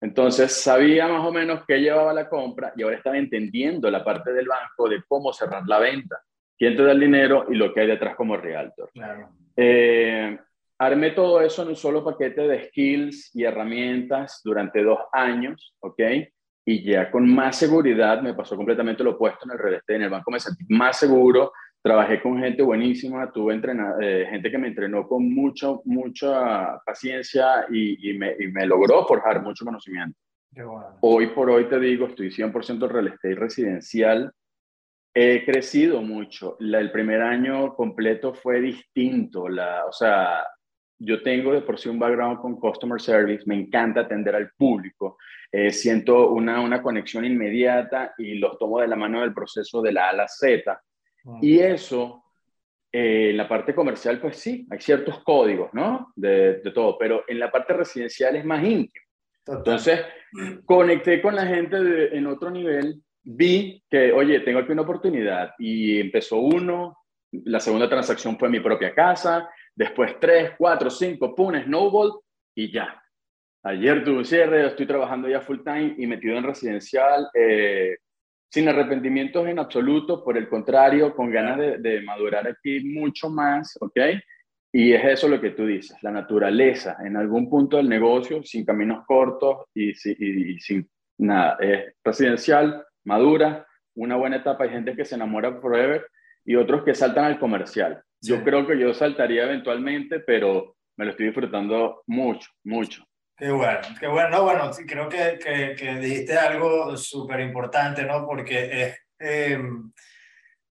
Entonces 0.00 0.50
sabía 0.50 1.06
más 1.08 1.22
o 1.26 1.30
menos 1.30 1.64
qué 1.68 1.78
llevaba 1.78 2.14
la 2.14 2.26
compra 2.26 2.72
y 2.74 2.82
ahora 2.82 2.96
estaba 2.96 3.18
entendiendo 3.18 3.90
la 3.90 4.02
parte 4.02 4.32
del 4.32 4.48
banco 4.48 4.88
de 4.88 5.02
cómo 5.06 5.30
cerrar 5.34 5.64
la 5.66 5.78
venta 5.78 6.22
quién 6.56 6.74
te 6.74 6.84
da 6.84 6.92
el 6.92 7.00
dinero 7.00 7.44
y 7.50 7.54
lo 7.54 7.74
que 7.74 7.80
hay 7.80 7.86
detrás 7.88 8.16
como 8.16 8.34
realtor. 8.38 8.88
Claro. 8.94 9.28
Eh, 9.54 10.38
armé 10.78 11.10
todo 11.10 11.42
eso 11.42 11.64
en 11.64 11.68
un 11.68 11.76
solo 11.76 12.02
paquete 12.02 12.48
de 12.48 12.68
skills 12.68 13.36
y 13.36 13.44
herramientas 13.44 14.40
durante 14.42 14.82
dos 14.82 15.00
años, 15.12 15.76
¿ok? 15.80 16.00
Y 16.64 16.84
ya 16.84 17.10
con 17.10 17.28
más 17.28 17.56
seguridad 17.56 18.22
me 18.22 18.34
pasó 18.34 18.56
completamente 18.56 19.02
lo 19.02 19.12
opuesto 19.12 19.44
en 19.44 19.52
el 19.52 19.58
real 19.58 19.74
estate. 19.74 19.96
En 19.96 20.02
el 20.02 20.10
banco 20.10 20.30
me 20.30 20.38
sentí 20.38 20.64
más 20.68 20.98
seguro, 20.98 21.52
trabajé 21.82 22.22
con 22.22 22.38
gente 22.38 22.62
buenísima, 22.62 23.32
tuve 23.32 23.60
eh, 24.00 24.26
gente 24.30 24.50
que 24.50 24.58
me 24.58 24.68
entrenó 24.68 25.08
con 25.08 25.28
mucho, 25.34 25.82
mucha 25.84 26.78
paciencia 26.86 27.66
y, 27.70 28.10
y, 28.10 28.18
me, 28.18 28.36
y 28.38 28.48
me, 28.48 28.66
logró 28.66 29.04
forjar 29.06 29.42
mucho 29.42 29.64
conocimiento. 29.64 30.16
Bueno. 30.52 30.98
Hoy 31.00 31.28
por 31.28 31.50
hoy 31.50 31.64
te 31.64 31.80
digo, 31.80 32.06
estoy 32.06 32.28
100% 32.28 32.88
real 32.88 33.08
estate 33.08 33.34
residencial 33.34 34.32
He 35.14 35.44
crecido 35.44 36.00
mucho. 36.00 36.56
La, 36.60 36.80
el 36.80 36.90
primer 36.90 37.20
año 37.20 37.74
completo 37.74 38.32
fue 38.32 38.60
distinto. 38.60 39.46
La, 39.46 39.84
o 39.86 39.92
sea, 39.92 40.42
yo 41.04 41.22
tengo 41.22 41.52
de 41.52 41.62
por 41.62 41.78
sí 41.78 41.88
un 41.88 41.98
background 41.98 42.40
con 42.40 42.58
customer 42.58 43.00
service, 43.00 43.44
me 43.46 43.56
encanta 43.56 44.00
atender 44.00 44.34
al 44.34 44.50
público, 44.56 45.18
eh, 45.50 45.70
siento 45.70 46.30
una, 46.30 46.60
una 46.60 46.80
conexión 46.80 47.24
inmediata 47.24 48.14
y 48.18 48.34
los 48.34 48.58
tomo 48.58 48.80
de 48.80 48.88
la 48.88 48.96
mano 48.96 49.20
del 49.20 49.34
proceso 49.34 49.82
de 49.82 49.92
la 49.92 50.06
A 50.06 50.10
a 50.10 50.14
la 50.14 50.28
Z. 50.28 50.80
Y 51.40 51.58
eso, 51.58 52.24
eh, 52.90 53.30
en 53.30 53.36
la 53.36 53.48
parte 53.48 53.74
comercial, 53.74 54.20
pues 54.20 54.36
sí, 54.38 54.66
hay 54.70 54.80
ciertos 54.80 55.22
códigos, 55.22 55.70
¿no? 55.72 56.12
De, 56.16 56.60
de 56.60 56.70
todo, 56.70 56.96
pero 56.98 57.24
en 57.28 57.38
la 57.38 57.50
parte 57.50 57.72
residencial 57.72 58.36
es 58.36 58.44
más 58.44 58.64
íntimo. 58.64 59.04
Entonces, 59.46 60.00
conecté 60.64 61.20
con 61.20 61.34
la 61.34 61.46
gente 61.46 61.82
de, 61.82 62.16
en 62.16 62.26
otro 62.26 62.50
nivel 62.50 63.02
vi 63.24 63.82
que, 63.90 64.12
oye, 64.12 64.40
tengo 64.40 64.60
aquí 64.60 64.72
una 64.72 64.82
oportunidad 64.82 65.52
y 65.58 66.00
empezó 66.00 66.38
uno, 66.38 66.98
la 67.30 67.60
segunda 67.60 67.88
transacción 67.88 68.38
fue 68.38 68.48
mi 68.48 68.60
propia 68.60 68.94
casa, 68.94 69.48
después 69.74 70.18
tres, 70.20 70.52
cuatro, 70.58 70.90
cinco, 70.90 71.34
pum, 71.34 71.54
snowball 71.64 72.20
y 72.54 72.72
ya. 72.72 73.02
Ayer 73.64 74.02
tuve 74.04 74.18
un 74.18 74.24
cierre, 74.24 74.66
estoy 74.66 74.86
trabajando 74.86 75.28
ya 75.28 75.40
full 75.40 75.60
time 75.64 75.94
y 75.96 76.06
metido 76.06 76.36
en 76.36 76.44
residencial, 76.44 77.28
eh, 77.32 77.96
sin 78.50 78.68
arrepentimientos 78.68 79.46
en 79.46 79.58
absoluto, 79.58 80.24
por 80.24 80.36
el 80.36 80.48
contrario, 80.48 81.14
con 81.14 81.30
ganas 81.30 81.58
de, 81.58 81.78
de, 81.78 82.02
madurar 82.02 82.46
aquí 82.48 82.80
mucho 82.80 83.30
más, 83.30 83.78
¿ok? 83.80 83.98
Y 84.72 84.92
es 84.92 85.04
eso 85.04 85.28
lo 85.28 85.40
que 85.40 85.50
tú 85.50 85.66
dices, 85.66 85.96
la 86.02 86.10
naturaleza 86.10 86.96
en 87.04 87.16
algún 87.16 87.48
punto 87.48 87.76
del 87.76 87.88
negocio, 87.88 88.42
sin 88.42 88.64
caminos 88.64 89.06
cortos 89.06 89.66
y, 89.74 89.90
y, 89.90 90.54
y 90.54 90.60
sin 90.60 90.88
nada, 91.18 91.56
es 91.60 91.94
residencial, 92.02 92.84
madura, 93.04 93.66
una 93.94 94.16
buena 94.16 94.36
etapa. 94.36 94.64
Hay 94.64 94.70
gente 94.70 94.96
que 94.96 95.04
se 95.04 95.14
enamora 95.14 95.60
forever 95.60 96.06
y 96.44 96.56
otros 96.56 96.84
que 96.84 96.94
saltan 96.94 97.24
al 97.24 97.38
comercial. 97.38 98.02
Sí. 98.22 98.30
Yo 98.30 98.42
creo 98.42 98.66
que 98.66 98.78
yo 98.78 98.94
saltaría 98.94 99.44
eventualmente, 99.44 100.20
pero 100.20 100.76
me 100.96 101.04
lo 101.04 101.10
estoy 101.10 101.26
disfrutando 101.26 102.02
mucho, 102.06 102.50
mucho. 102.64 103.04
Qué 103.36 103.50
bueno, 103.50 103.80
qué 103.98 104.06
bueno. 104.06 104.30
No, 104.30 104.44
bueno, 104.44 104.70
creo 104.86 105.08
que, 105.08 105.38
que, 105.42 105.74
que 105.76 105.94
dijiste 105.96 106.38
algo 106.38 106.96
súper 106.96 107.40
importante, 107.40 108.04
¿no? 108.04 108.24
Porque 108.24 108.82
es, 108.82 108.98
eh, 109.18 109.60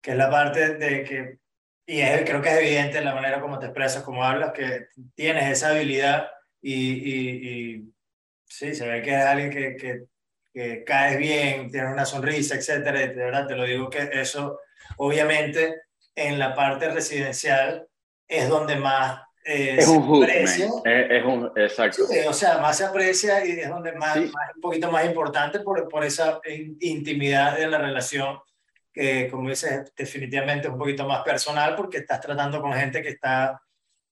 que 0.02 0.10
es 0.10 0.16
la 0.16 0.30
parte 0.30 0.74
de 0.74 1.04
que, 1.04 1.38
y 1.86 2.00
es, 2.00 2.28
creo 2.28 2.42
que 2.42 2.50
es 2.50 2.58
evidente 2.58 2.98
en 2.98 3.06
la 3.06 3.14
manera 3.14 3.40
como 3.40 3.58
te 3.58 3.66
expresas, 3.66 4.02
como 4.02 4.22
hablas, 4.22 4.52
que 4.52 4.88
tienes 5.14 5.50
esa 5.50 5.70
habilidad 5.70 6.28
y, 6.60 6.74
y, 6.74 7.48
y 7.48 7.92
sí, 8.44 8.74
se 8.74 8.86
ve 8.86 9.00
que 9.00 9.10
es 9.16 9.24
alguien 9.24 9.50
que, 9.50 9.76
que 9.76 10.04
que 10.58 10.82
caes 10.82 11.18
bien, 11.18 11.70
tienes 11.70 11.92
una 11.92 12.04
sonrisa, 12.04 12.56
etcétera. 12.56 12.98
De 12.98 13.14
verdad, 13.14 13.46
te 13.46 13.54
lo 13.54 13.64
digo 13.64 13.88
que 13.88 14.08
eso, 14.12 14.60
obviamente, 14.96 15.82
en 16.18 16.38
la 16.38 16.54
parte 16.54 16.90
residencial 16.90 17.86
es 18.26 18.48
donde 18.48 18.76
más 18.76 19.22
eh, 19.44 19.76
es 19.78 19.88
un 19.88 20.02
hook, 20.02 20.24
aprecia. 20.24 20.66
Es, 20.84 21.10
es, 21.10 21.24
un, 21.24 21.50
exacto. 21.56 22.04
Sí, 22.06 22.18
o 22.28 22.32
sea, 22.32 22.58
más 22.58 22.76
se 22.76 22.84
aprecia 22.84 23.46
y 23.46 23.52
es 23.52 23.68
donde 23.68 23.92
más, 23.92 24.14
sí. 24.14 24.20
más 24.20 24.54
un 24.54 24.60
poquito 24.60 24.90
más 24.90 25.06
importante 25.06 25.60
por, 25.60 25.88
por 25.88 26.04
esa 26.04 26.40
intimidad 26.80 27.56
de 27.56 27.66
la 27.66 27.78
relación 27.78 28.38
que, 28.92 29.28
como 29.30 29.48
dices, 29.48 29.92
definitivamente 29.96 30.66
es 30.66 30.72
un 30.72 30.78
poquito 30.78 31.06
más 31.06 31.22
personal 31.22 31.74
porque 31.76 31.98
estás 31.98 32.20
tratando 32.20 32.60
con 32.60 32.74
gente 32.74 33.00
que 33.00 33.10
está 33.10 33.62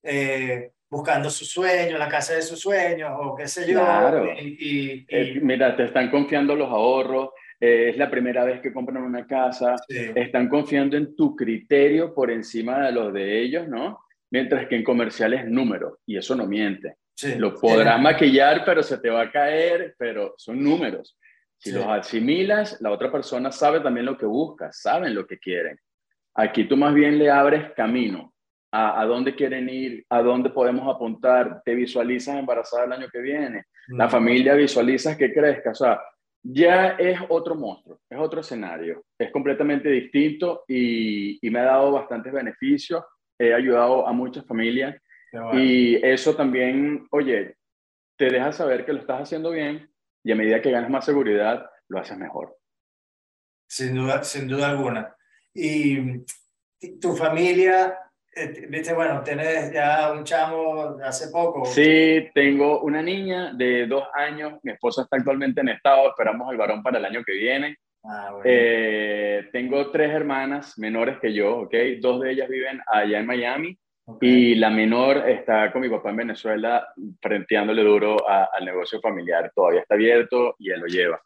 eh, 0.01 0.71
buscando 0.89 1.29
su 1.29 1.45
sueño, 1.45 1.97
la 1.97 2.07
casa 2.07 2.33
de 2.33 2.41
sus 2.41 2.59
sueños 2.59 3.11
o 3.19 3.35
qué 3.35 3.47
sé 3.47 3.69
yo. 3.69 3.79
Claro. 3.79 4.33
Y, 4.39 4.57
y, 4.59 4.91
y... 4.91 5.05
Eh, 5.09 5.39
mira, 5.41 5.75
te 5.75 5.83
están 5.83 6.09
confiando 6.09 6.55
los 6.55 6.69
ahorros, 6.69 7.29
eh, 7.59 7.89
es 7.89 7.97
la 7.97 8.09
primera 8.09 8.43
vez 8.43 8.61
que 8.61 8.71
compran 8.71 9.03
una 9.03 9.25
casa, 9.25 9.75
sí. 9.87 10.11
están 10.15 10.47
confiando 10.47 10.95
en 10.95 11.15
tu 11.15 11.35
criterio 11.35 12.13
por 12.13 12.29
encima 12.29 12.85
de 12.85 12.91
los 12.91 13.13
de 13.13 13.41
ellos, 13.41 13.67
¿no? 13.67 13.99
Mientras 14.29 14.67
que 14.67 14.75
en 14.75 14.83
comercial 14.83 15.33
es 15.33 15.45
número 15.47 15.99
y 16.05 16.17
eso 16.17 16.35
no 16.35 16.45
miente. 16.45 16.95
Sí. 17.15 17.35
Lo 17.35 17.55
podrás 17.55 17.99
maquillar, 17.99 18.63
pero 18.63 18.83
se 18.83 18.99
te 18.99 19.09
va 19.09 19.21
a 19.21 19.31
caer, 19.31 19.95
pero 19.97 20.35
son 20.37 20.61
números. 20.63 21.17
Si 21.57 21.71
los 21.71 21.85
asimilas, 21.87 22.79
la 22.81 22.91
otra 22.91 23.11
persona 23.11 23.51
sabe 23.51 23.79
también 23.79 24.05
lo 24.05 24.17
que 24.17 24.27
busca, 24.27 24.71
saben 24.71 25.15
lo 25.15 25.25
que 25.25 25.39
quieren. 25.39 25.79
Aquí 26.35 26.65
tú 26.65 26.77
más 26.77 26.93
bien 26.93 27.17
le 27.17 27.31
abres 27.31 27.71
camino 27.75 28.31
a, 28.71 29.01
a, 29.01 29.05
dónde 29.05 29.33
quieren 29.33 29.67
ir, 29.67 30.05
a 30.09 30.21
dónde 30.21 30.51
podemos 30.51 30.93
apuntar, 30.93 31.63
te 31.65 31.73
visualizas 31.73 32.37
embarazada 32.37 32.85
el 32.85 32.91
año 32.91 33.07
que 33.11 33.21
viene, 33.21 33.63
mm. 33.87 33.97
la 33.97 34.07
familia 34.07 34.53
visualizas 34.53 35.17
que 35.17 35.33
crezca, 35.33 35.71
o 35.71 35.75
sea, 35.75 35.99
ya 36.49 36.89
es 36.91 37.19
otro 37.27 37.55
monstruo, 37.55 37.99
es 38.09 38.17
otro 38.17 38.39
escenario, 38.39 39.03
es 39.17 39.31
completamente 39.31 39.89
distinto 39.89 40.63
y, 40.67 41.45
y 41.45 41.49
me 41.49 41.59
ha 41.59 41.65
dado 41.65 41.91
bastantes 41.91 42.31
beneficios, 42.31 43.03
he 43.37 43.53
ayudado 43.53 44.07
a 44.07 44.13
muchas 44.13 44.45
familias 44.45 44.95
bueno. 45.31 45.59
y 45.59 45.95
eso 45.97 46.35
también, 46.35 47.05
oye, 47.11 47.55
te 48.17 48.29
deja 48.29 48.51
saber 48.53 48.85
que 48.85 48.93
lo 48.93 48.99
estás 48.99 49.21
haciendo 49.21 49.51
bien 49.51 49.89
y 50.23 50.31
a 50.31 50.35
medida 50.35 50.61
que 50.61 50.71
ganas 50.71 50.89
más 50.89 51.05
seguridad, 51.05 51.69
lo 51.89 51.99
haces 51.99 52.17
mejor. 52.17 52.57
Sin 53.69 53.95
duda, 53.95 54.23
sin 54.23 54.47
duda 54.47 54.69
alguna. 54.69 55.15
Y 55.53 56.23
tu 57.01 57.15
familia 57.15 57.97
viste, 58.69 58.93
bueno, 58.93 59.21
tienes 59.23 59.71
ya 59.71 60.11
un 60.11 60.23
chamo 60.23 60.97
hace 61.03 61.29
poco. 61.31 61.65
Sí, 61.65 62.29
tengo 62.33 62.81
una 62.81 63.01
niña 63.01 63.53
de 63.53 63.87
dos 63.87 64.03
años, 64.13 64.59
mi 64.63 64.71
esposa 64.71 65.03
está 65.03 65.17
actualmente 65.17 65.61
en 65.61 65.69
estado, 65.69 66.09
esperamos 66.09 66.51
el 66.51 66.57
varón 66.57 66.83
para 66.83 66.97
el 66.99 67.05
año 67.05 67.23
que 67.25 67.33
viene. 67.33 67.77
Ah, 68.03 68.29
bueno. 68.31 68.43
eh, 68.45 69.49
tengo 69.51 69.91
tres 69.91 70.11
hermanas 70.11 70.77
menores 70.77 71.17
que 71.19 71.33
yo, 71.33 71.57
¿ok? 71.61 71.73
Dos 71.99 72.21
de 72.21 72.31
ellas 72.31 72.47
viven 72.47 72.79
allá 72.87 73.19
en 73.19 73.25
Miami 73.25 73.77
okay. 74.05 74.29
y 74.29 74.55
la 74.55 74.69
menor 74.69 75.27
está 75.27 75.71
con 75.73 75.81
mi 75.81 75.89
papá 75.89 76.11
en 76.11 76.17
Venezuela 76.17 76.87
frenteándole 77.21 77.83
duro 77.83 78.15
a, 78.29 78.49
al 78.53 78.63
negocio 78.63 79.01
familiar. 79.01 79.51
Todavía 79.53 79.81
está 79.81 79.95
abierto 79.95 80.55
y 80.59 80.71
él 80.71 80.79
lo 80.79 80.87
lleva. 80.87 81.21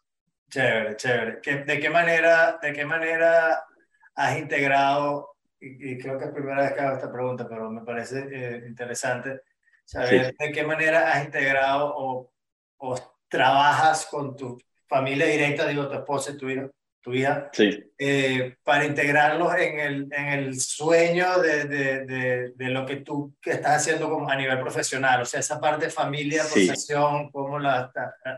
Chévere, 0.50 0.96
chévere. 0.96 1.40
¿De 1.66 1.80
qué 1.80 1.90
manera, 1.90 2.58
de 2.62 2.74
qué 2.74 2.86
manera 2.86 3.64
has 4.16 4.38
integrado 4.38 5.30
y, 5.62 5.92
y, 5.92 5.98
creo 5.98 6.18
que 6.18 6.26
es 6.26 6.32
primera 6.32 6.64
vez 6.64 6.74
que 6.74 6.80
hago 6.82 6.96
esta 6.96 7.12
pregunta, 7.12 7.48
pero 7.48 7.70
me 7.70 7.82
parece 7.82 8.28
eh, 8.32 8.64
interesante 8.68 9.42
saber 9.86 10.26
sí. 10.28 10.36
de 10.40 10.52
qué 10.52 10.64
manera 10.64 11.12
has 11.12 11.26
integrado 11.26 11.94
o, 11.96 12.32
o, 12.78 12.96
trabajas 13.30 14.08
con 14.08 14.36
tu 14.36 14.60
familia 14.88 15.26
directa, 15.26 15.68
digo, 15.68 15.88
tu 15.88 15.94
esposa 15.94 16.32
y 16.32 16.38
tu 16.38 16.50
hija, 16.50 16.70
tu 17.02 17.14
hija 17.14 17.50
sí. 17.54 17.82
eh, 17.98 18.56
para 18.64 18.86
integrarlos 18.86 19.56
en 19.56 19.80
el, 19.80 20.08
en 20.12 20.28
el 20.28 20.60
sueño 20.60 21.40
de, 21.40 21.64
de, 21.64 22.06
de, 22.06 22.52
de, 22.54 22.70
lo 22.70 22.86
que 22.86 22.98
tú 22.98 23.34
estás 23.46 23.78
haciendo 23.78 24.10
como 24.10 24.30
a 24.30 24.36
nivel 24.36 24.60
profesional, 24.60 25.22
o 25.22 25.26
sea, 25.26 25.40
esa 25.40 25.62
parte 25.62 25.86
de 25.86 25.92
familia, 25.92 26.44
sí. 26.44 26.66
profesión, 26.66 27.32
¿cómo 27.32 27.58
la, 27.58 27.92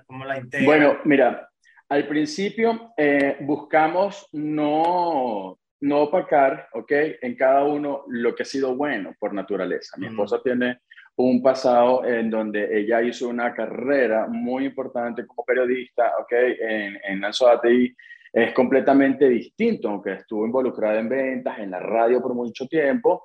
cómo 0.06 0.26
la 0.26 0.38
integras? 0.38 0.68
Bueno, 0.68 1.00
mira, 1.06 1.50
al 1.90 2.08
principio 2.08 2.94
eh, 2.98 3.38
buscamos 3.42 4.28
no, 4.34 5.58
no 5.84 6.04
opacar, 6.04 6.70
¿ok? 6.74 6.92
En 7.22 7.36
cada 7.36 7.66
uno 7.66 8.06
lo 8.08 8.34
que 8.34 8.44
ha 8.44 8.46
sido 8.46 8.74
bueno 8.74 9.14
por 9.20 9.34
naturaleza. 9.34 9.98
Mi 9.98 10.08
esposa 10.08 10.42
tiene 10.42 10.80
un 11.18 11.44
pasado 11.44 12.06
en 12.06 12.30
donde 12.30 12.80
ella 12.80 13.02
hizo 13.02 13.28
una 13.28 13.54
carrera 13.54 14.28
muy 14.28 14.66
importante 14.66 15.28
como 15.28 15.44
periodista, 15.44 16.14
¿ok? 16.22 16.32
En, 16.32 17.00
en 17.04 17.26
Anzoátegui 17.26 17.94
es 18.32 18.54
completamente 18.54 19.28
distinto, 19.28 19.90
aunque 19.90 20.14
estuvo 20.14 20.46
involucrada 20.46 21.00
en 21.00 21.10
ventas, 21.10 21.60
en 21.60 21.72
la 21.72 21.82
radio 21.82 22.22
por 22.22 22.34
mucho 22.34 22.66
tiempo, 22.66 23.22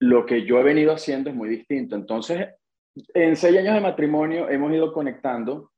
lo 0.00 0.26
que 0.26 0.44
yo 0.44 0.60
he 0.60 0.62
venido 0.62 0.92
haciendo 0.92 1.30
es 1.30 1.36
muy 1.36 1.48
distinto. 1.48 1.96
Entonces, 1.96 2.46
en 3.14 3.36
seis 3.36 3.56
años 3.56 3.74
de 3.74 3.80
matrimonio 3.80 4.50
hemos 4.50 4.70
ido 4.70 4.92
conectando, 4.92 5.70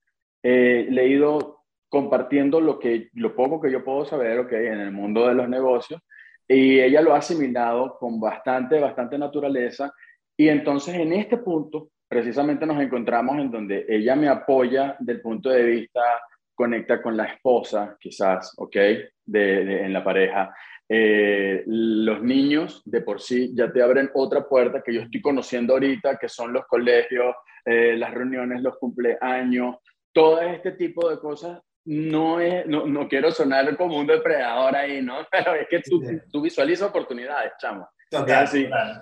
eh, 0.42 0.88
le 0.90 1.02
he 1.02 1.08
ido 1.10 1.60
compartiendo 1.88 2.60
lo, 2.60 2.80
que, 2.80 3.08
lo 3.12 3.36
poco 3.36 3.60
que 3.60 3.70
yo 3.70 3.84
puedo 3.84 4.04
saber, 4.04 4.40
¿ok? 4.40 4.52
En 4.52 4.80
el 4.80 4.90
mundo 4.90 5.28
de 5.28 5.34
los 5.34 5.48
negocios, 5.48 6.00
y 6.48 6.80
ella 6.80 7.00
lo 7.00 7.14
ha 7.14 7.18
asimilado 7.18 7.96
con 7.98 8.20
bastante, 8.20 8.78
bastante 8.80 9.18
naturaleza. 9.18 9.92
Y 10.36 10.48
entonces 10.48 10.94
en 10.94 11.12
este 11.12 11.38
punto, 11.38 11.90
precisamente 12.08 12.66
nos 12.66 12.80
encontramos 12.82 13.38
en 13.38 13.50
donde 13.50 13.86
ella 13.88 14.16
me 14.16 14.28
apoya 14.28 14.96
del 15.00 15.20
punto 15.20 15.50
de 15.50 15.64
vista 15.64 16.00
conecta 16.54 17.02
con 17.02 17.16
la 17.16 17.24
esposa, 17.24 17.96
quizás, 17.98 18.52
¿ok? 18.56 18.76
De, 19.24 19.84
en 19.84 19.92
la 19.92 20.04
pareja. 20.04 20.54
Eh, 20.88 21.64
los 21.66 22.22
niños 22.22 22.82
de 22.84 23.00
por 23.00 23.20
sí 23.20 23.52
ya 23.54 23.72
te 23.72 23.82
abren 23.82 24.10
otra 24.14 24.46
puerta 24.46 24.82
que 24.82 24.94
yo 24.94 25.00
estoy 25.00 25.20
conociendo 25.20 25.72
ahorita, 25.72 26.18
que 26.18 26.28
son 26.28 26.52
los 26.52 26.66
colegios, 26.66 27.34
eh, 27.64 27.96
las 27.96 28.12
reuniones, 28.12 28.62
los 28.62 28.76
cumpleaños, 28.78 29.76
todo 30.12 30.40
este 30.40 30.72
tipo 30.72 31.08
de 31.10 31.18
cosas. 31.18 31.60
No, 31.86 32.40
es, 32.40 32.66
no, 32.66 32.86
no, 32.86 33.08
quiero 33.08 33.30
sonar 33.30 33.76
como 33.76 33.98
un 33.98 34.06
depredador 34.06 34.74
ahí, 34.74 35.02
¿no? 35.02 35.18
Pero 35.30 35.54
es 35.54 35.68
que 35.68 35.80
tú, 35.80 36.02
tú 36.32 36.40
visualizas 36.40 36.88
oportunidades, 36.88 37.52
chamo. 37.58 37.88
Total, 38.10 38.48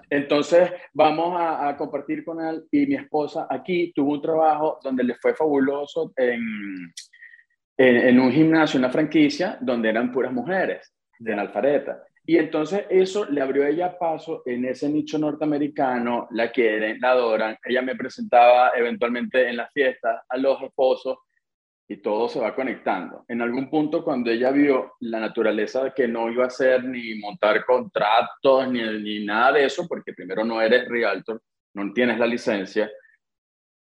Entonces, 0.08 0.70
vamos 0.94 1.38
a, 1.38 1.68
a, 1.68 1.76
compartir 1.76 2.24
con 2.24 2.40
él 2.40 2.64
y 2.70 2.86
mi 2.86 2.94
esposa 2.94 3.46
aquí 3.50 3.92
tuvo 3.92 4.12
un 4.12 4.22
trabajo 4.22 4.78
donde 4.82 5.04
le 5.04 5.16
fue 5.16 5.34
fabuloso 5.34 6.12
en, 6.16 6.40
en, 7.76 8.20
un 8.20 8.32
gimnasio, 8.32 8.78
una 8.78 8.90
franquicia, 8.90 9.58
donde 9.60 9.88
eran 9.88 10.12
puras 10.12 10.32
mujeres, 10.32 10.94
de 11.18 11.34
Alfareta. 11.34 12.02
Y 12.24 12.36
entonces 12.36 12.86
eso 12.88 13.24
le 13.26 13.40
abrió 13.40 13.64
a 13.64 13.68
ella 13.68 13.98
paso 13.98 14.42
en 14.46 14.64
ese 14.64 14.88
nicho 14.88 15.18
norteamericano, 15.18 16.28
la 16.30 16.52
quieren, 16.52 16.98
la 17.00 17.10
adoran. 17.10 17.56
Ella 17.64 17.82
me 17.82 17.96
presentaba 17.96 18.70
eventualmente 18.76 19.48
en 19.48 19.56
las 19.56 19.72
fiestas 19.72 20.22
a 20.28 20.36
los 20.36 20.62
esposos 20.62 21.18
y 21.92 21.98
todo 21.98 22.26
se 22.26 22.40
va 22.40 22.54
conectando. 22.54 23.26
En 23.28 23.42
algún 23.42 23.68
punto 23.68 24.02
cuando 24.02 24.30
ella 24.30 24.50
vio 24.50 24.94
la 25.00 25.20
naturaleza 25.20 25.84
de 25.84 25.92
que 25.92 26.08
no 26.08 26.30
iba 26.30 26.46
a 26.46 26.50
ser 26.50 26.84
ni 26.84 27.16
montar 27.16 27.66
contratos 27.66 28.68
ni, 28.70 28.80
ni 28.80 29.26
nada 29.26 29.52
de 29.52 29.66
eso, 29.66 29.86
porque 29.86 30.14
primero 30.14 30.42
no 30.42 30.62
eres 30.62 30.88
realtor, 30.88 31.42
no 31.74 31.92
tienes 31.92 32.18
la 32.18 32.26
licencia, 32.26 32.90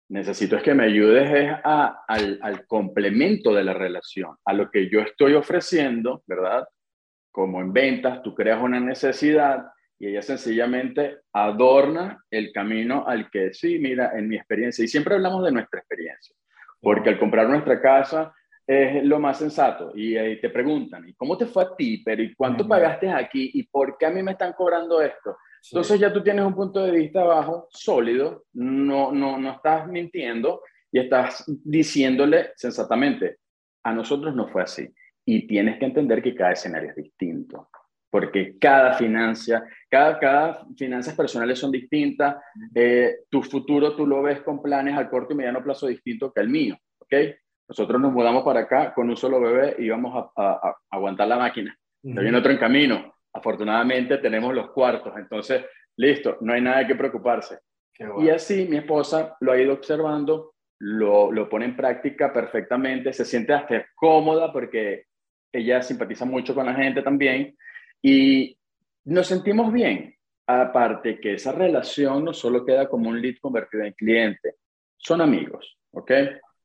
necesito 0.10 0.56
es 0.56 0.63
que 0.63 0.74
me 0.74 0.86
ayudes 0.86 1.52
a, 1.63 2.04
al, 2.08 2.39
al, 2.41 2.65
complemento 2.65 3.54
de 3.54 3.63
la 3.63 3.76
relación, 3.76 4.36
a 4.43 4.54
lo 4.54 4.72
que 4.72 4.89
yo 4.89 5.02
estoy 5.02 5.36
ofreciendo, 5.36 6.24
¿verdad? 6.26 6.67
Como 7.32 7.62
en 7.62 7.72
ventas, 7.72 8.24
tú 8.24 8.34
creas 8.34 8.60
una 8.60 8.80
necesidad 8.80 9.67
y 10.00 10.08
ella 10.08 10.24
sencillamente 10.24 11.19
adorna 11.32 12.24
el 12.32 12.52
camino 12.52 13.06
al 13.06 13.30
que 13.30 13.54
sí, 13.54 13.78
mira, 13.78 14.17
en 14.17 14.28
mi 14.28 14.36
experiencia, 14.36 14.84
y 14.84 14.88
siempre 14.88 15.13
hablamos 15.13 15.45
de 15.45 15.52
nuestra 15.52 15.80
experiencia, 15.80 16.36
porque 16.82 17.10
al 17.10 17.20
comprar 17.20 17.50
nuestra 17.50 17.82
casa 17.82 18.34
es 18.65 19.04
lo 19.04 19.20
más 19.20 19.39
sensato 19.39 19.92
y 19.96 20.15
ahí 20.15 20.39
te 20.39 20.50
preguntan, 20.50 21.08
¿y 21.10 21.13
cómo 21.15 21.38
te 21.38 21.48
fue 21.48 21.63
a 21.63 21.76
ti? 21.76 22.04
Pero 22.06 22.22
¿y 22.22 22.36
cuánto 22.36 22.68
pagaste 22.68 23.10
aquí? 23.10 23.50
¿Y 23.56 23.63
por 23.63 23.98
qué 23.98 24.06
a 24.06 24.12
mí 24.12 24.22
me 24.22 24.34
están 24.34 24.54
cobrando 24.54 25.02
esto? 25.02 25.38
Entonces 25.72 26.00
ya 26.00 26.13
tú 26.13 26.24
tienes 26.24 26.46
un 26.46 26.56
punto 26.56 26.84
de 26.84 26.92
vista 26.92 27.24
bajo, 27.24 27.68
sólido, 27.72 28.46
no, 28.54 29.12
no, 29.12 29.38
no 29.38 29.52
estás 29.52 29.88
mintiendo 29.88 30.62
y 30.92 31.00
estás 31.00 31.44
diciéndole 31.48 32.52
sensatamente, 32.56 33.38
a 33.84 33.94
nosotros 33.94 34.36
no 34.36 34.48
fue 34.48 34.63
así. 34.63 34.88
Y 35.26 35.48
tienes 35.48 35.78
que 35.80 35.86
entender 35.86 36.22
que 36.22 36.36
cada 36.36 36.54
escenario 36.54 36.92
es 36.92 36.96
distinto, 36.96 37.70
porque 38.10 38.58
cada 38.58 38.94
financia, 38.94 39.63
cada, 39.89 40.19
cada 40.19 40.65
finanzas 40.78 41.15
personales 41.15 41.60
son 41.60 41.71
distintas, 41.71 42.38
eh, 42.73 43.21
tu 43.30 43.41
futuro 43.41 43.95
tú 43.95 44.06
lo 44.06 44.21
ves 44.21 44.41
con 44.41 44.62
planes 44.62 44.95
al 44.95 45.10
corto 45.10 45.34
y 45.34 45.38
mediano 45.38 45.63
plazo 45.63 45.88
distinto 45.88 46.32
que 46.32 46.41
el 46.41 46.49
mío, 46.49 46.78
¿ok? 46.99 47.13
Nosotros 47.67 48.02
nos 48.02 48.12
mudamos 48.12 48.43
para 48.43 48.62
acá 48.62 48.93
con 48.93 49.10
un 49.10 49.17
solo 49.17 49.39
bebé 49.39 49.75
y 49.80 49.89
vamos 49.89 50.30
a, 50.36 50.43
a, 50.43 50.75
aguantar 50.89 51.28
la 51.28 51.38
máquina. 51.38 51.75
Uh 52.02 52.21
viene 52.21 52.38
otro 52.38 52.52
en 52.52 52.58
camino, 52.58 53.13
afortunadamente 53.34 54.17
tenemos 54.19 54.54
los 54.54 54.71
cuartos, 54.71 55.13
entonces, 55.17 55.65
listo, 55.97 56.38
no 56.41 56.54
hay 56.54 56.62
nada 56.62 56.88
que 56.88 56.95
preocuparse. 56.95 57.60
Y 58.19 58.30
así 58.30 58.65
mi 58.69 58.78
esposa 58.78 59.36
lo 59.41 59.52
ha 59.52 59.60
ido 59.60 59.73
observando, 59.73 60.54
lo, 60.80 61.32
lo 61.32 61.49
pone 61.49 61.65
en 61.65 61.75
práctica 61.75 62.32
perfectamente, 62.32 63.12
se 63.12 63.25
siente 63.25 63.52
hasta 63.52 63.86
cómoda 63.93 64.54
porque 64.54 65.08
ella 65.52 65.82
simpatiza 65.82 66.23
mucho 66.23 66.56
con 66.56 66.65
la 66.65 66.73
gente 66.73 67.02
también 67.02 67.58
y 68.02 68.58
nos 69.06 69.28
sentimos 69.28 69.72
bien. 69.72 70.16
Aparte 70.48 71.20
que 71.20 71.34
esa 71.34 71.52
relación 71.52 72.26
no 72.26 72.34
solo 72.34 72.66
queda 72.66 72.90
como 72.90 73.10
un 73.10 73.22
lead 73.22 73.36
convertido 73.40 73.84
en 73.84 73.94
cliente, 73.94 74.56
son 74.98 75.22
amigos, 75.22 75.78
¿ok? 75.92 76.12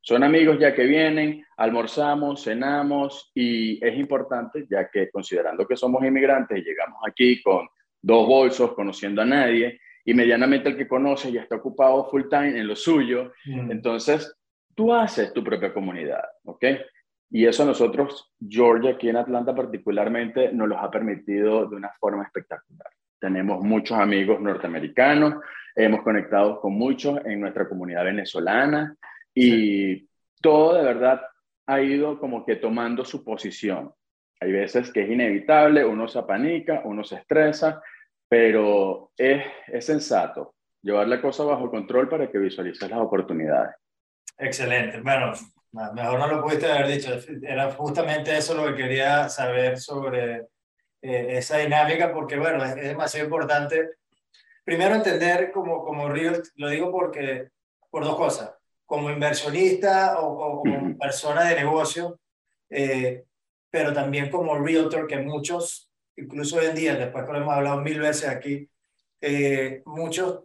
Son 0.01 0.23
amigos 0.23 0.59
ya 0.59 0.75
que 0.75 0.85
vienen, 0.85 1.44
almorzamos, 1.57 2.44
cenamos 2.44 3.31
y 3.35 3.85
es 3.85 3.97
importante 3.99 4.66
ya 4.68 4.90
que 4.90 5.11
considerando 5.11 5.66
que 5.66 5.77
somos 5.77 6.05
inmigrantes 6.05 6.59
y 6.59 6.62
llegamos 6.62 6.99
aquí 7.07 7.42
con 7.42 7.68
dos 8.03 8.27
bolsos, 8.27 8.75
conociendo 8.75 9.23
a 9.23 9.27
nadie 9.27 9.81
y 10.05 10.12
medianamente 10.12 10.68
el 10.68 10.77
que 10.77 10.88
conoce 10.88 11.33
ya 11.33 11.42
está 11.42 11.57
ocupado 11.57 12.05
full 12.11 12.25
time 12.29 12.59
en 12.59 12.66
lo 12.66 12.77
suyo, 12.77 13.33
mm. 13.47 13.70
entonces 13.70 14.37
tú 14.75 14.92
haces 14.92 15.33
tu 15.33 15.42
propia 15.42 15.73
comunidad, 15.73 16.25
¿ok? 16.44 16.64
Y 17.35 17.47
eso 17.47 17.64
a 17.64 17.66
nosotros, 17.66 18.33
Georgia, 18.49 18.92
aquí 18.92 19.09
en 19.09 19.16
Atlanta 19.16 19.53
particularmente, 19.53 20.53
nos 20.53 20.68
los 20.68 20.79
ha 20.81 20.88
permitido 20.88 21.66
de 21.66 21.75
una 21.75 21.90
forma 21.99 22.23
espectacular. 22.23 22.87
Tenemos 23.18 23.61
muchos 23.61 23.99
amigos 23.99 24.40
norteamericanos, 24.40 25.42
hemos 25.75 26.03
conectado 26.03 26.61
con 26.61 26.75
muchos 26.75 27.18
en 27.27 27.40
nuestra 27.40 27.68
comunidad 27.68 28.05
venezolana, 28.05 28.94
y 29.35 30.09
todo 30.40 30.75
de 30.75 30.85
verdad 30.85 31.23
ha 31.66 31.81
ido 31.81 32.20
como 32.20 32.47
que 32.47 32.55
tomando 32.55 33.05
su 33.05 33.25
posición. 33.25 33.92
Hay 34.38 34.53
veces 34.53 34.92
que 34.92 35.03
es 35.03 35.11
inevitable, 35.11 35.85
uno 35.85 36.07
se 36.07 36.20
apanica, 36.20 36.83
uno 36.85 37.03
se 37.03 37.16
estresa, 37.16 37.83
pero 38.29 39.11
es, 39.16 39.42
es 39.66 39.85
sensato 39.85 40.55
llevar 40.83 41.09
la 41.09 41.20
cosa 41.20 41.42
bajo 41.42 41.68
control 41.68 42.09
para 42.09 42.31
que 42.31 42.38
visualices 42.38 42.88
las 42.88 43.01
oportunidades. 43.01 43.75
Excelente. 44.38 45.01
Bueno, 45.01 45.33
mejor 45.74 46.18
no 46.18 46.26
lo 46.28 46.42
pudiste 46.42 46.70
haber 46.70 46.88
dicho. 46.88 47.10
Era 47.42 47.70
justamente 47.72 48.37
eso 48.37 48.54
lo 48.54 48.66
que 48.66 48.82
quería 48.82 49.28
saber 49.28 49.78
sobre 49.78 50.46
eh, 51.02 51.38
esa 51.38 51.58
dinámica, 51.58 52.12
porque 52.12 52.38
bueno, 52.38 52.64
es, 52.64 52.76
demasiado 52.76 53.26
importante. 53.26 53.90
Primero 54.64 54.94
entender 54.94 55.50
como, 55.52 55.84
como 55.84 56.08
Río, 56.08 56.32
lo 56.56 56.68
digo 56.68 56.90
porque, 56.90 57.50
por 57.90 58.04
dos 58.04 58.16
cosas 58.16 58.54
como 58.87 59.10
inversionista 59.10 60.20
o, 60.20 60.60
como 60.62 60.98
persona 60.98 61.44
de 61.48 61.56
negocio, 61.56 62.20
eh, 62.70 63.24
pero 63.70 63.92
también 63.92 64.30
como 64.30 64.58
realtor, 64.58 65.06
que 65.06 65.18
muchos, 65.18 65.90
incluso 66.16 66.56
hoy 66.56 66.66
en 66.66 66.74
día, 66.74 66.94
después 66.94 67.24
que 67.24 67.32
lo 67.32 67.38
hemos 67.38 67.54
hablado 67.54 67.80
mil 67.80 67.98
veces 67.98 68.28
aquí, 68.28 68.68
eh, 69.20 69.82
muchos 69.87 70.44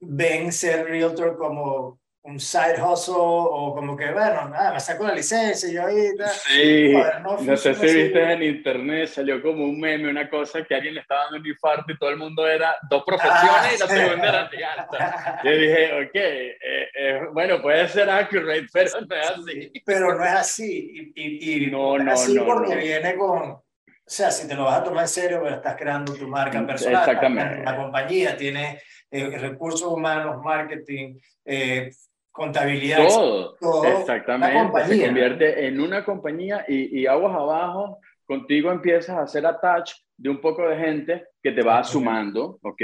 ven 0.00 0.50
ser 0.52 0.86
realtor 0.86 1.36
como 1.38 2.00
un 2.24 2.40
side 2.40 2.82
hustle 2.82 3.14
o 3.18 3.74
como 3.74 3.94
que, 3.94 4.10
bueno, 4.10 4.48
nada, 4.48 4.72
me 4.72 4.80
saco 4.80 5.06
la 5.06 5.14
licencia 5.14 5.68
y 5.68 5.74
yo 5.74 5.86
ahí... 5.86 6.08
Sí, 6.48 6.94
no, 7.22 7.56
sé 7.56 7.74
si 7.74 7.84
viste 7.84 8.32
en 8.32 8.42
internet, 8.42 9.08
salió 9.08 9.42
como 9.42 9.64
un 9.64 9.78
meme, 9.78 10.08
una 10.08 10.30
cosa 10.30 10.64
que 10.64 10.74
alguien 10.74 10.94
le 10.94 11.00
estaba 11.00 11.24
dando 11.24 11.40
un 11.40 11.46
infarto 11.46 11.92
y 11.92 11.98
todo 11.98 12.08
el 12.08 12.16
mundo 12.16 12.46
era 12.46 12.76
dos 12.88 13.04
profesiones 13.04 13.76
y 13.76 13.78
la 13.78 13.86
segunda 13.86 14.28
era 14.28 14.72
alta. 14.72 15.40
Yo 15.44 15.50
dije, 15.50 16.02
ok, 16.02 16.14
eh, 16.14 16.88
eh, 16.94 17.20
bueno, 17.30 17.60
puede 17.60 17.86
ser 17.88 18.08
accurate, 18.08 18.66
pero 18.72 18.90
no 19.02 19.16
es 19.16 19.30
así. 19.30 19.72
Pero 19.84 20.14
no 20.14 20.24
es 20.24 20.32
así. 20.32 21.12
Y, 21.14 21.64
y, 21.64 21.70
no, 21.70 21.98
no, 21.98 22.10
así 22.10 22.34
no, 22.34 22.46
porque 22.46 22.76
viene 22.76 23.16
con... 23.16 23.50
O 23.50 24.10
sea, 24.10 24.30
si 24.30 24.48
te 24.48 24.54
lo 24.54 24.64
vas 24.64 24.80
a 24.80 24.84
tomar 24.84 25.04
en 25.04 25.08
serio, 25.08 25.40
pero 25.42 25.56
estás 25.56 25.76
creando 25.76 26.14
tu 26.14 26.26
marca 26.26 26.66
personal. 26.66 27.06
Exactamente. 27.06 27.64
La 27.64 27.76
compañía 27.76 28.34
tiene 28.34 28.80
eh, 29.10 29.38
recursos 29.38 29.92
humanos, 29.92 30.42
marketing, 30.42 31.18
eh, 31.44 31.90
contabilidad. 32.34 33.06
Todo, 33.06 33.56
exactamente. 34.00 34.86
Se 34.86 35.06
convierte 35.06 35.66
en 35.66 35.80
una 35.80 36.04
compañía 36.04 36.64
y, 36.66 37.00
y 37.00 37.06
aguas 37.06 37.34
abajo, 37.34 37.98
contigo 38.26 38.72
empiezas 38.72 39.16
a 39.16 39.22
hacer 39.22 39.46
attach 39.46 39.92
de 40.16 40.30
un 40.30 40.40
poco 40.40 40.68
de 40.68 40.76
gente 40.76 41.26
que 41.40 41.52
te 41.52 41.62
va 41.62 41.84
sumando, 41.84 42.58
¿ok? 42.62 42.82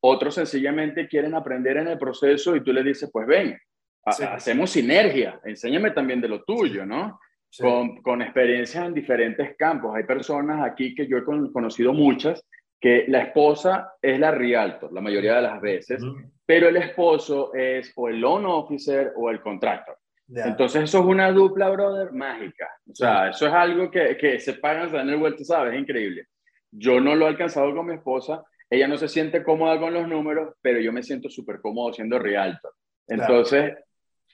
Otros 0.00 0.34
sencillamente 0.34 1.08
quieren 1.08 1.34
aprender 1.34 1.78
en 1.78 1.88
el 1.88 1.98
proceso 1.98 2.54
y 2.54 2.62
tú 2.62 2.72
le 2.72 2.82
dices, 2.82 3.08
pues 3.10 3.26
ven, 3.26 3.58
hacemos 4.04 4.70
sinergia, 4.70 5.40
enséñame 5.44 5.92
también 5.92 6.20
de 6.20 6.28
lo 6.28 6.44
tuyo, 6.44 6.84
¿no? 6.84 7.18
con, 7.58 8.02
con, 8.02 8.22
experiencias 8.22 8.86
en 8.86 8.94
diferentes 8.94 9.56
campos. 9.56 9.94
Hay 9.94 10.04
personas 10.04 10.64
aquí 10.64 10.94
que 10.94 11.06
yo 11.06 11.18
he 11.18 11.24
conocido 11.24 11.92
muchas 11.92 12.44
que 12.82 13.04
la 13.06 13.20
esposa 13.20 13.94
es 14.02 14.18
la 14.18 14.32
realtor 14.32 14.92
la 14.92 15.00
mayoría 15.00 15.36
de 15.36 15.42
las 15.42 15.60
veces, 15.60 16.02
pero 16.44 16.68
el 16.68 16.76
esposo 16.76 17.54
es 17.54 17.92
o 17.94 18.08
el 18.08 18.20
loan 18.20 18.44
officer 18.44 19.12
o 19.16 19.30
el 19.30 19.40
contractor. 19.40 19.96
Entonces 20.28 20.82
eso 20.82 20.98
es 20.98 21.04
una 21.04 21.30
dupla, 21.30 21.70
brother, 21.70 22.12
mágica. 22.12 22.68
O 22.90 22.94
sea, 22.94 23.28
eso 23.28 23.46
es 23.46 23.52
algo 23.52 23.88
que, 23.88 24.16
que 24.16 24.40
se 24.40 24.54
pagan 24.54 24.92
en 24.96 25.10
el 25.10 25.16
vuelto, 25.16 25.44
¿sabes? 25.44 25.74
Es 25.74 25.80
increíble. 25.80 26.26
Yo 26.72 27.00
no 27.00 27.14
lo 27.14 27.26
he 27.26 27.28
alcanzado 27.28 27.72
con 27.72 27.86
mi 27.86 27.94
esposa, 27.94 28.42
ella 28.68 28.88
no 28.88 28.96
se 28.96 29.06
siente 29.06 29.44
cómoda 29.44 29.78
con 29.78 29.94
los 29.94 30.08
números, 30.08 30.56
pero 30.60 30.80
yo 30.80 30.92
me 30.92 31.04
siento 31.04 31.28
súper 31.28 31.60
cómodo 31.60 31.92
siendo 31.92 32.18
realtor. 32.18 32.72
Entonces, 33.06 33.74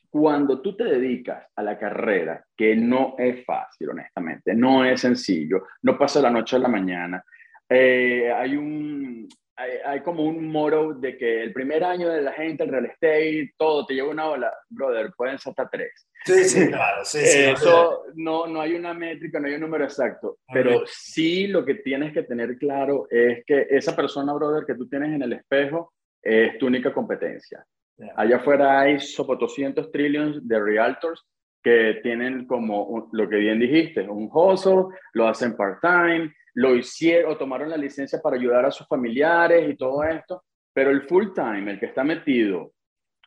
cuando 0.08 0.62
tú 0.62 0.74
te 0.74 0.84
dedicas 0.84 1.46
a 1.54 1.62
la 1.62 1.76
carrera, 1.76 2.42
que 2.56 2.74
no 2.76 3.14
es 3.18 3.44
fácil, 3.44 3.90
honestamente, 3.90 4.54
no 4.54 4.86
es 4.86 5.02
sencillo, 5.02 5.66
no 5.82 5.98
pasa 5.98 6.22
la 6.22 6.30
noche 6.30 6.56
a 6.56 6.60
la 6.60 6.68
mañana, 6.68 7.22
eh, 7.68 8.32
hay 8.32 8.56
un, 8.56 9.28
hay, 9.56 10.00
como 10.00 10.24
un 10.24 10.48
moro 10.48 10.94
de 10.94 11.16
que 11.16 11.42
el 11.42 11.52
primer 11.52 11.82
año 11.82 12.08
de 12.08 12.22
la 12.22 12.32
gente, 12.32 12.62
el 12.62 12.70
real 12.70 12.86
estate, 12.86 13.52
todo 13.56 13.84
te 13.84 13.94
lleva 13.94 14.10
una 14.10 14.30
ola, 14.30 14.52
brother, 14.68 15.12
pueden 15.16 15.38
ser 15.38 15.50
hasta 15.50 15.68
tres. 15.68 16.08
Sí, 16.24 16.44
sí, 16.44 16.68
claro, 16.68 17.04
sí, 17.04 17.18
sí. 17.18 17.38
Eso 17.40 18.04
no, 18.14 18.46
no 18.46 18.60
hay 18.60 18.74
una 18.74 18.94
métrica, 18.94 19.40
no 19.40 19.48
hay 19.48 19.54
un 19.54 19.62
número 19.62 19.84
exacto, 19.84 20.38
pero 20.52 20.82
sí 20.86 21.48
lo 21.48 21.64
que 21.64 21.74
tienes 21.74 22.12
que 22.12 22.22
tener 22.22 22.56
claro 22.56 23.06
es 23.10 23.44
que 23.44 23.66
esa 23.70 23.96
persona, 23.96 24.32
brother, 24.32 24.64
que 24.64 24.74
tú 24.74 24.88
tienes 24.88 25.12
en 25.14 25.22
el 25.22 25.32
espejo 25.32 25.92
es 26.22 26.56
tu 26.58 26.66
única 26.66 26.92
competencia. 26.92 27.64
Allá 28.14 28.36
afuera 28.36 28.80
hay 28.80 29.00
sobre 29.00 29.38
200 29.38 29.90
trillions 29.90 30.46
de 30.46 30.60
realtors 30.60 31.24
que 31.62 31.98
tienen 32.02 32.46
como 32.46 33.08
lo 33.12 33.28
que 33.28 33.36
bien 33.36 33.58
dijiste, 33.58 34.08
un 34.08 34.30
hustle, 34.32 34.96
lo 35.14 35.26
hacen 35.26 35.56
part-time, 35.56 36.32
lo 36.58 36.74
hicieron 36.74 37.30
o 37.30 37.36
tomaron 37.36 37.70
la 37.70 37.76
licencia 37.76 38.20
para 38.20 38.34
ayudar 38.34 38.64
a 38.66 38.72
sus 38.72 38.86
familiares 38.88 39.70
y 39.70 39.76
todo 39.76 40.02
esto, 40.02 40.42
pero 40.72 40.90
el 40.90 41.02
full-time, 41.02 41.70
el 41.70 41.78
que 41.78 41.86
está 41.86 42.02
metido 42.02 42.72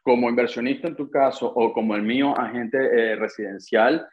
como 0.03 0.29
inversionista 0.29 0.89
en 0.89 0.97
tu 0.97 1.09
caso 1.09 1.47
o 1.47 1.71
como 1.71 1.95
el 1.95 2.01
mío 2.01 2.37
agente 2.37 2.77
eh, 2.77 3.15
residencial, 3.15 4.05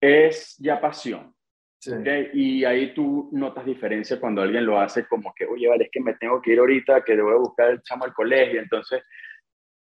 es 0.00 0.56
ya 0.58 0.80
pasión. 0.80 1.34
Y 2.32 2.64
ahí 2.64 2.94
tú 2.94 3.28
notas 3.32 3.66
diferencia 3.66 4.18
cuando 4.18 4.40
alguien 4.40 4.64
lo 4.64 4.80
hace 4.80 5.06
como 5.06 5.34
que, 5.34 5.44
oye, 5.44 5.68
vale, 5.68 5.84
es 5.84 5.90
que 5.90 6.00
me 6.00 6.14
tengo 6.14 6.40
que 6.40 6.52
ir 6.52 6.58
ahorita, 6.58 7.04
que 7.04 7.16
debo 7.16 7.38
buscar 7.38 7.70
el 7.70 7.82
chamo 7.82 8.04
al 8.04 8.14
colegio. 8.14 8.62
Entonces, 8.62 9.02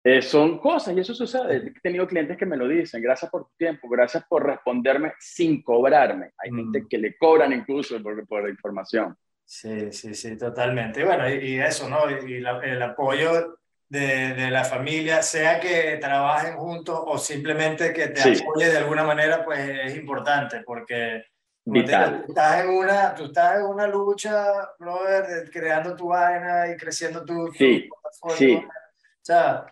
eh, 0.05 0.23
son 0.23 0.59
cosas 0.59 0.97
y 0.97 1.01
eso 1.01 1.15
sucede. 1.15 1.57
He 1.57 1.81
tenido 1.81 2.07
clientes 2.07 2.37
que 2.37 2.47
me 2.47 2.57
lo 2.57 2.69
dicen, 2.69 3.03
gracias 3.03 3.31
por 3.31 3.47
tu 3.47 3.57
tiempo, 3.57 3.89
gracias 3.89 4.25
por 4.29 4.47
responderme 4.47 5.13
sin 5.19 5.63
cobrarme. 5.63 6.33
Hay 6.39 6.51
gente 6.51 6.83
mm. 6.83 6.89
que 6.89 6.99
le 6.99 7.17
cobran 7.17 7.53
incluso 7.53 8.01
por, 8.03 8.27
por 8.27 8.45
la 8.45 8.51
información. 8.51 9.17
Sí, 9.45 9.93
sí, 9.93 10.15
sí, 10.15 10.37
totalmente. 10.37 11.01
Y 11.01 11.05
bueno, 11.05 11.29
y, 11.29 11.59
eso, 11.59 11.89
¿no? 11.89 12.09
Y 12.11 12.37
el 12.37 12.83
apoyo 12.83 13.59
de, 13.89 14.35
de, 14.35 14.51
la 14.51 14.65
familia, 14.65 15.23
sea 15.23 15.59
que 15.59 15.97
trabajen 15.97 16.57
juntos 16.57 17.01
o 17.07 17.17
simplemente 17.19 17.93
que 17.93 18.09
te 18.09 18.21
apoye 18.21 18.69
de 18.69 18.77
alguna 18.77 19.05
manera, 19.05 19.45
pues 19.45 19.61
es 19.85 19.97
importante 19.97 20.63
porque... 20.65 21.25
Vital. 21.71 22.25
tú, 22.25 22.33
estás 22.33 22.65
en 22.65 22.71
una, 22.71 23.15
tú 23.15 23.25
estás 23.25 23.59
en 23.59 23.67
una 23.67 23.87
lucha, 23.87 24.71
brother, 24.79 25.51
creando 25.51 25.95
tu 25.95 26.09
vaina 26.09 26.71
y 26.71 26.77
creciendo 26.79 27.23
tu, 27.27 27.53
sí, 27.53 27.91
Sí. 28.37 28.55
O 28.57 29.21
sea, 29.21 29.67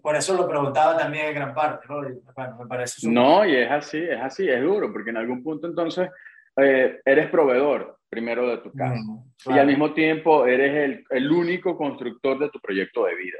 por 0.00 0.14
eso 0.14 0.36
lo 0.36 0.48
preguntaba 0.48 0.96
también 0.96 1.26
en 1.26 1.34
gran 1.34 1.54
parte, 1.54 1.86
¿no? 1.88 2.00
bueno, 2.34 2.56
me 2.60 2.66
parece 2.66 3.08
No, 3.08 3.44
y 3.44 3.56
es 3.56 3.70
así, 3.70 3.98
es 3.98 4.20
así, 4.20 4.48
es 4.48 4.62
duro, 4.62 4.92
porque 4.92 5.10
en 5.10 5.16
algún 5.16 5.42
punto 5.42 5.66
entonces 5.66 6.08
eh, 6.56 7.00
eres 7.04 7.28
proveedor 7.28 7.98
primero 8.08 8.48
de 8.48 8.58
tu 8.58 8.72
casa 8.72 9.00
y 9.46 9.58
al 9.58 9.66
mismo 9.66 9.92
tiempo 9.92 10.46
eres 10.46 10.74
el, 10.74 11.04
el, 11.10 11.30
único 11.30 11.76
constructor 11.76 12.38
de 12.38 12.48
tu 12.50 12.58
proyecto 12.60 13.04
de 13.04 13.14
vida. 13.14 13.38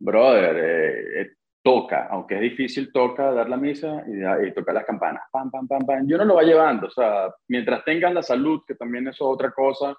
Brother, 0.00 0.56
eh, 0.56 1.20
eh, 1.20 1.30
toca, 1.62 2.08
aunque 2.10 2.34
es 2.34 2.40
difícil, 2.40 2.92
toca 2.92 3.30
dar 3.30 3.48
la 3.48 3.56
misa 3.56 4.04
y, 4.06 4.46
y, 4.46 4.52
tocar 4.52 4.74
las 4.74 4.84
campanas, 4.84 5.22
pam, 5.30 5.50
pam, 5.50 5.68
pam, 5.68 5.86
pam. 5.86 6.06
Yo 6.06 6.18
no 6.18 6.24
lo 6.24 6.34
va 6.34 6.42
llevando, 6.42 6.88
o 6.88 6.90
sea, 6.90 7.32
mientras 7.48 7.84
tengas 7.84 8.12
la 8.12 8.22
salud, 8.22 8.62
que 8.66 8.74
también 8.74 9.06
eso 9.08 9.24
es 9.24 9.34
otra 9.34 9.50
cosa, 9.52 9.96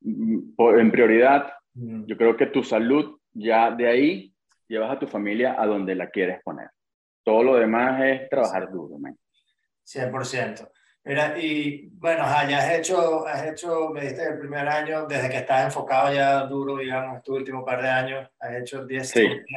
mm, 0.00 0.78
en 0.78 0.90
prioridad, 0.90 1.52
yo 1.74 2.16
creo 2.16 2.36
que 2.36 2.46
tu 2.46 2.62
salud 2.62 3.18
ya 3.32 3.70
de 3.70 3.86
ahí 3.86 4.34
llevas 4.68 4.90
a 4.90 4.98
tu 4.98 5.06
familia 5.06 5.56
a 5.58 5.66
donde 5.66 5.94
la 5.94 6.10
quieres 6.10 6.42
poner. 6.42 6.68
Todo 7.24 7.42
lo 7.42 7.56
demás 7.56 8.00
es 8.04 8.28
trabajar 8.28 8.70
duro, 8.70 8.98
man. 8.98 9.16
100%. 9.84 10.70
Mira, 11.04 11.38
y 11.38 11.88
bueno, 11.92 12.22
ya 12.48 12.58
has 12.58 12.78
hecho, 12.78 13.26
has 13.26 13.46
hecho, 13.46 13.88
me 13.88 14.02
diste 14.02 14.24
el 14.24 14.38
primer 14.38 14.68
año, 14.68 15.06
desde 15.06 15.30
que 15.30 15.38
estás 15.38 15.64
enfocado 15.64 16.12
ya 16.12 16.40
duro, 16.42 16.76
digamos, 16.76 17.22
tu 17.22 17.34
último 17.34 17.64
par 17.64 17.80
de 17.80 17.88
años, 17.88 18.28
has 18.38 18.56
hecho 18.56 18.84
10, 18.84 19.14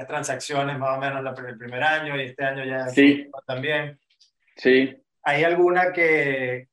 transacciones 0.08 0.78
más 0.78 0.97
o 0.97 1.02
menos 1.02 1.38
el 1.45 1.58
primer 1.58 1.84
año 1.84 2.15
y 2.15 2.28
este 2.28 2.45
año 2.45 2.63
ya 2.63 2.88
sí. 2.88 3.30
también. 3.45 4.00
Sí. 4.56 4.95
¿Hay 5.24 5.43
alguna 5.43 5.91
que, 5.91 6.69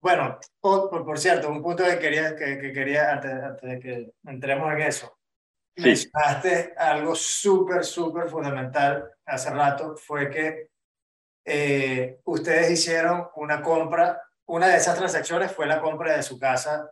bueno, 0.00 0.38
por, 0.58 1.04
por, 1.04 1.18
cierto, 1.18 1.50
un 1.50 1.62
punto 1.62 1.84
que 1.84 1.98
quería, 1.98 2.34
que, 2.34 2.58
que 2.58 2.72
quería 2.72 3.12
antes, 3.12 3.30
antes 3.30 3.70
de 3.70 3.78
que 3.78 4.10
entremos 4.24 4.72
en 4.72 4.80
eso, 4.80 5.17
mencionaste 5.78 6.74
algo 6.76 7.14
súper, 7.14 7.84
súper 7.84 8.28
fundamental 8.28 9.10
hace 9.24 9.50
rato, 9.50 9.96
fue 9.96 10.30
que 10.30 10.68
eh, 11.44 12.20
ustedes 12.24 12.70
hicieron 12.70 13.28
una 13.36 13.62
compra, 13.62 14.20
una 14.46 14.68
de 14.68 14.76
esas 14.76 14.96
transacciones 14.96 15.52
fue 15.52 15.66
la 15.66 15.80
compra 15.80 16.16
de 16.16 16.22
su 16.22 16.38
casa. 16.38 16.90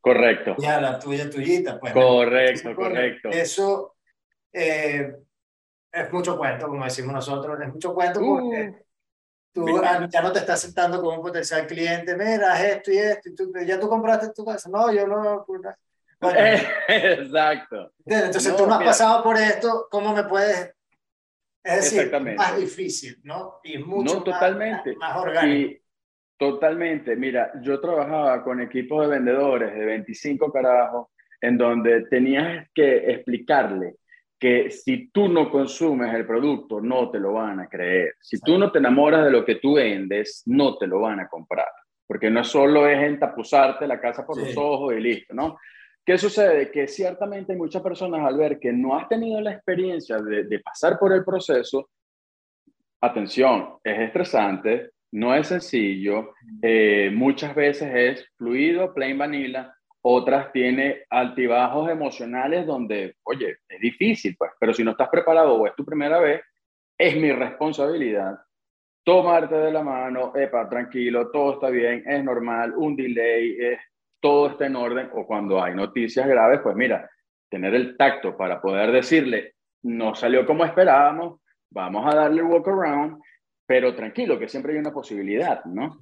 Correcto. 0.00 0.54
Ya, 0.58 0.80
la 0.80 0.98
tuya, 0.98 1.28
tuyita. 1.28 1.78
Pues, 1.78 1.92
correcto, 1.92 2.74
correcto. 2.74 3.28
Eso 3.30 3.96
eh, 4.52 5.14
es 5.92 6.12
mucho 6.12 6.38
cuento, 6.38 6.68
como 6.68 6.84
decimos 6.84 7.12
nosotros, 7.12 7.60
es 7.60 7.68
mucho 7.68 7.94
cuento 7.94 8.20
porque... 8.20 8.68
Uh. 8.70 8.88
Tú 9.50 9.80
ya 10.10 10.22
no 10.22 10.30
te 10.30 10.40
estás 10.40 10.60
sentando 10.60 11.00
como 11.00 11.16
un 11.16 11.22
potencial 11.22 11.66
cliente, 11.66 12.14
mira, 12.14 12.64
esto 12.64 12.92
y 12.92 12.98
esto, 12.98 13.30
y 13.30 13.34
tú, 13.34 13.52
ya 13.66 13.80
tú 13.80 13.88
compraste 13.88 14.32
tu 14.32 14.44
casa. 14.44 14.68
No, 14.68 14.92
yo 14.92 15.06
no. 15.06 15.44
Exacto. 16.88 17.92
Entonces 18.04 18.56
tú 18.56 18.66
no 18.66 18.74
has 18.74 18.84
pasado 18.84 19.22
por 19.22 19.36
esto, 19.36 19.86
¿cómo 19.90 20.14
me 20.14 20.24
puedes...? 20.24 20.74
Es 21.62 21.92
decir, 21.92 22.10
más 22.36 22.56
difícil, 22.56 23.18
¿no? 23.24 23.60
Y 23.62 23.78
mucho 23.78 24.14
no, 24.16 24.22
totalmente. 24.22 24.96
Más, 24.96 25.16
orgánico. 25.16 25.82
totalmente. 26.38 27.14
Mira, 27.14 27.52
yo 27.60 27.78
trabajaba 27.78 28.42
con 28.42 28.60
equipos 28.60 29.02
de 29.02 29.14
vendedores 29.16 29.74
de 29.74 29.84
25 29.84 30.50
carajos, 30.50 31.08
en 31.40 31.58
donde 31.58 32.06
tenías 32.06 32.68
que 32.72 33.10
explicarle 33.10 33.96
que 34.38 34.70
si 34.70 35.10
tú 35.10 35.28
no 35.28 35.50
consumes 35.50 36.14
el 36.14 36.26
producto, 36.26 36.80
no 36.80 37.10
te 37.10 37.18
lo 37.18 37.34
van 37.34 37.60
a 37.60 37.68
creer. 37.68 38.14
Si 38.20 38.40
tú 38.40 38.56
no 38.56 38.70
te 38.70 38.78
enamoras 38.78 39.24
de 39.24 39.30
lo 39.30 39.44
que 39.44 39.56
tú 39.56 39.74
vendes, 39.74 40.42
no 40.46 40.78
te 40.78 40.86
lo 40.86 41.00
van 41.00 41.20
a 41.20 41.28
comprar. 41.28 41.68
Porque 42.06 42.30
no 42.30 42.44
solo 42.44 42.86
es 42.86 42.98
entapuzarte 43.02 43.86
la 43.86 44.00
casa 44.00 44.24
por 44.24 44.38
los 44.38 44.56
ojos 44.56 44.94
y 44.94 45.00
listo, 45.00 45.34
¿no? 45.34 45.58
¿Qué 46.08 46.16
sucede? 46.16 46.70
Que 46.70 46.88
ciertamente 46.88 47.52
hay 47.52 47.58
muchas 47.58 47.82
personas 47.82 48.26
al 48.26 48.38
ver 48.38 48.58
que 48.58 48.72
no 48.72 48.96
has 48.96 49.06
tenido 49.10 49.42
la 49.42 49.52
experiencia 49.52 50.16
de, 50.16 50.58
pasar 50.60 50.98
por 50.98 51.12
el 51.12 51.22
proceso, 51.22 51.90
atención, 53.02 53.74
es 53.84 53.98
estresante, 54.00 54.92
no 55.12 55.34
es 55.34 55.48
sencillo, 55.48 56.32
eh, 56.62 57.10
muchas 57.12 57.54
veces 57.54 57.94
es 57.94 58.26
fluido, 58.38 58.94
plain 58.94 59.18
vanilla, 59.18 59.76
otras 60.00 60.50
tiene 60.50 61.02
altibajos 61.10 61.90
emocionales 61.90 62.64
donde, 62.64 63.16
oye, 63.24 63.58
es 63.68 63.78
difícil, 63.78 64.34
pues, 64.38 64.52
pero 64.58 64.72
si 64.72 64.82
no 64.82 64.92
estás 64.92 65.10
preparado 65.10 65.56
o 65.56 65.66
es 65.66 65.74
tu 65.74 65.84
primera 65.84 66.18
vez, 66.20 66.40
es 66.96 67.16
mi 67.16 67.32
responsabilidad 67.32 68.34
tomarte 69.04 69.56
de 69.56 69.72
la 69.72 69.82
mano, 69.82 70.32
epa, 70.34 70.70
tranquilo, 70.70 71.30
todo 71.30 71.52
está 71.52 71.68
bien, 71.68 72.02
es 72.06 72.24
normal, 72.24 72.72
un 72.78 72.96
delay, 72.96 73.58
es 73.60 73.78
todo 74.20 74.50
está 74.50 74.66
en 74.66 74.76
orden 74.76 75.10
o 75.12 75.26
cuando 75.26 75.62
hay 75.62 75.74
noticias 75.74 76.26
graves, 76.26 76.60
pues 76.62 76.76
mira, 76.76 77.08
tener 77.48 77.74
el 77.74 77.96
tacto 77.96 78.36
para 78.36 78.60
poder 78.60 78.92
decirle, 78.92 79.54
no 79.82 80.14
salió 80.14 80.44
como 80.46 80.64
esperábamos, 80.64 81.40
vamos 81.70 82.12
a 82.12 82.16
darle 82.16 82.42
walk 82.42 82.68
around, 82.68 83.20
pero 83.66 83.94
tranquilo, 83.94 84.38
que 84.38 84.48
siempre 84.48 84.72
hay 84.72 84.78
una 84.78 84.92
posibilidad, 84.92 85.64
¿no? 85.64 85.98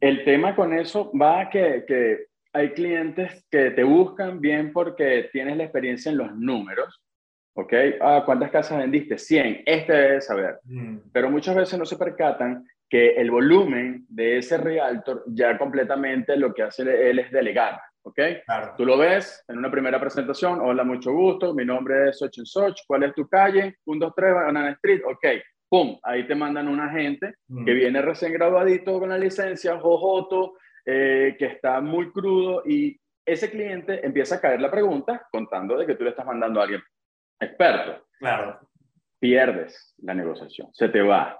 El 0.00 0.24
tema 0.24 0.54
con 0.54 0.72
eso 0.72 1.10
va 1.18 1.40
a 1.40 1.50
que, 1.50 1.84
que 1.86 2.26
hay 2.52 2.70
clientes 2.72 3.44
que 3.50 3.70
te 3.70 3.82
buscan 3.82 4.40
bien 4.40 4.72
porque 4.72 5.28
tienes 5.32 5.56
la 5.56 5.64
experiencia 5.64 6.10
en 6.10 6.18
los 6.18 6.34
números, 6.36 7.02
¿ok? 7.54 7.72
Ah, 8.00 8.22
¿cuántas 8.24 8.50
casas 8.50 8.78
vendiste? 8.78 9.18
100, 9.18 9.62
este 9.66 9.92
debe 9.92 10.20
saber. 10.20 10.60
Mm. 10.64 10.98
Pero 11.12 11.30
muchas 11.30 11.56
veces 11.56 11.78
no 11.78 11.84
se 11.84 11.96
percatan 11.96 12.64
que 12.88 13.10
el 13.16 13.30
volumen 13.30 14.06
de 14.08 14.38
ese 14.38 14.56
realtor 14.56 15.24
ya 15.26 15.58
completamente 15.58 16.36
lo 16.36 16.54
que 16.54 16.62
hace 16.62 16.82
él 17.10 17.18
es 17.18 17.30
delegar, 17.30 17.80
¿ok? 18.02 18.18
Claro. 18.46 18.74
Tú 18.76 18.84
lo 18.86 18.96
ves 18.96 19.44
en 19.48 19.58
una 19.58 19.70
primera 19.70 20.00
presentación, 20.00 20.60
hola, 20.60 20.84
mucho 20.84 21.12
gusto, 21.12 21.54
mi 21.54 21.64
nombre 21.64 22.08
es 22.08 22.18
Soch 22.18 22.38
Soch, 22.44 22.76
¿cuál 22.86 23.02
es 23.04 23.14
tu 23.14 23.28
calle? 23.28 23.76
1, 23.84 24.06
2, 24.06 24.14
3, 24.16 24.34
Banana 24.34 24.70
Street, 24.70 25.02
ok, 25.04 25.26
¡pum! 25.68 25.98
Ahí 26.02 26.26
te 26.26 26.34
mandan 26.34 26.68
un 26.68 26.80
agente 26.80 27.34
Mm. 27.48 27.64
que 27.64 27.72
viene 27.74 28.00
recién 28.02 28.32
graduadito 28.32 28.98
con 28.98 29.10
la 29.10 29.18
licencia, 29.18 29.78
jojoto, 29.78 30.54
eh, 30.86 31.36
que 31.38 31.44
está 31.46 31.80
muy 31.82 32.10
crudo 32.10 32.62
y 32.66 32.98
ese 33.26 33.50
cliente 33.50 34.04
empieza 34.06 34.36
a 34.36 34.40
caer 34.40 34.60
la 34.62 34.70
pregunta 34.70 35.26
contando 35.30 35.76
de 35.76 35.84
que 35.84 35.94
tú 35.94 36.04
le 36.04 36.10
estás 36.10 36.24
mandando 36.24 36.60
a 36.60 36.62
alguien 36.62 36.82
experto. 37.38 38.06
Claro. 38.18 38.58
Pierdes 39.20 39.94
la 39.98 40.14
negociación, 40.14 40.68
se 40.72 40.88
te 40.88 41.02
va. 41.02 41.38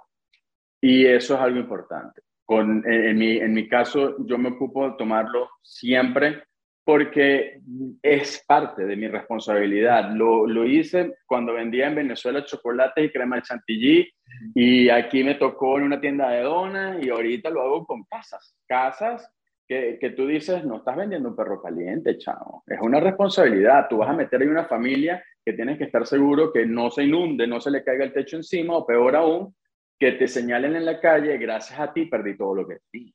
Y 0.81 1.05
eso 1.05 1.35
es 1.35 1.41
algo 1.41 1.59
importante. 1.59 2.21
Con, 2.45 2.83
en, 2.85 3.17
mi, 3.17 3.37
en 3.37 3.53
mi 3.53 3.67
caso, 3.67 4.15
yo 4.25 4.37
me 4.37 4.49
ocupo 4.49 4.89
de 4.89 4.97
tomarlo 4.97 5.49
siempre 5.61 6.43
porque 6.83 7.59
es 8.01 8.43
parte 8.47 8.83
de 8.83 8.95
mi 8.95 9.07
responsabilidad. 9.07 10.11
Lo, 10.11 10.47
lo 10.47 10.65
hice 10.65 11.13
cuando 11.27 11.53
vendía 11.53 11.87
en 11.87 11.93
Venezuela 11.93 12.43
chocolate 12.43 13.03
y 13.03 13.11
crema 13.11 13.35
de 13.35 13.43
chantilly 13.43 14.09
y 14.55 14.89
aquí 14.89 15.23
me 15.23 15.35
tocó 15.35 15.77
en 15.77 15.83
una 15.83 16.01
tienda 16.01 16.31
de 16.31 16.41
donas 16.41 16.97
y 17.03 17.09
ahorita 17.09 17.51
lo 17.51 17.61
hago 17.61 17.85
con 17.85 18.03
casas. 18.05 18.55
Casas 18.67 19.31
que, 19.67 19.99
que 20.01 20.09
tú 20.09 20.25
dices, 20.25 20.65
no 20.65 20.77
estás 20.77 20.95
vendiendo 20.95 21.29
un 21.29 21.35
perro 21.35 21.61
caliente, 21.61 22.17
chavo. 22.17 22.63
Es 22.65 22.79
una 22.81 22.99
responsabilidad. 22.99 23.85
Tú 23.87 23.97
vas 23.97 24.09
a 24.09 24.13
meter 24.13 24.41
ahí 24.41 24.47
una 24.47 24.65
familia 24.65 25.23
que 25.45 25.53
tienes 25.53 25.77
que 25.77 25.83
estar 25.83 26.07
seguro 26.07 26.51
que 26.51 26.65
no 26.65 26.89
se 26.89 27.03
inunde, 27.03 27.45
no 27.45 27.61
se 27.61 27.69
le 27.69 27.83
caiga 27.83 28.05
el 28.05 28.13
techo 28.13 28.35
encima 28.35 28.75
o 28.75 28.87
peor 28.87 29.15
aún, 29.15 29.53
que 29.99 30.13
te 30.13 30.27
señalen 30.27 30.75
en 30.75 30.85
la 30.85 30.99
calle, 30.99 31.37
gracias 31.37 31.79
a 31.79 31.91
ti 31.91 32.05
perdí 32.05 32.37
todo 32.37 32.55
lo 32.55 32.67
que 32.67 32.77
di. 32.91 33.13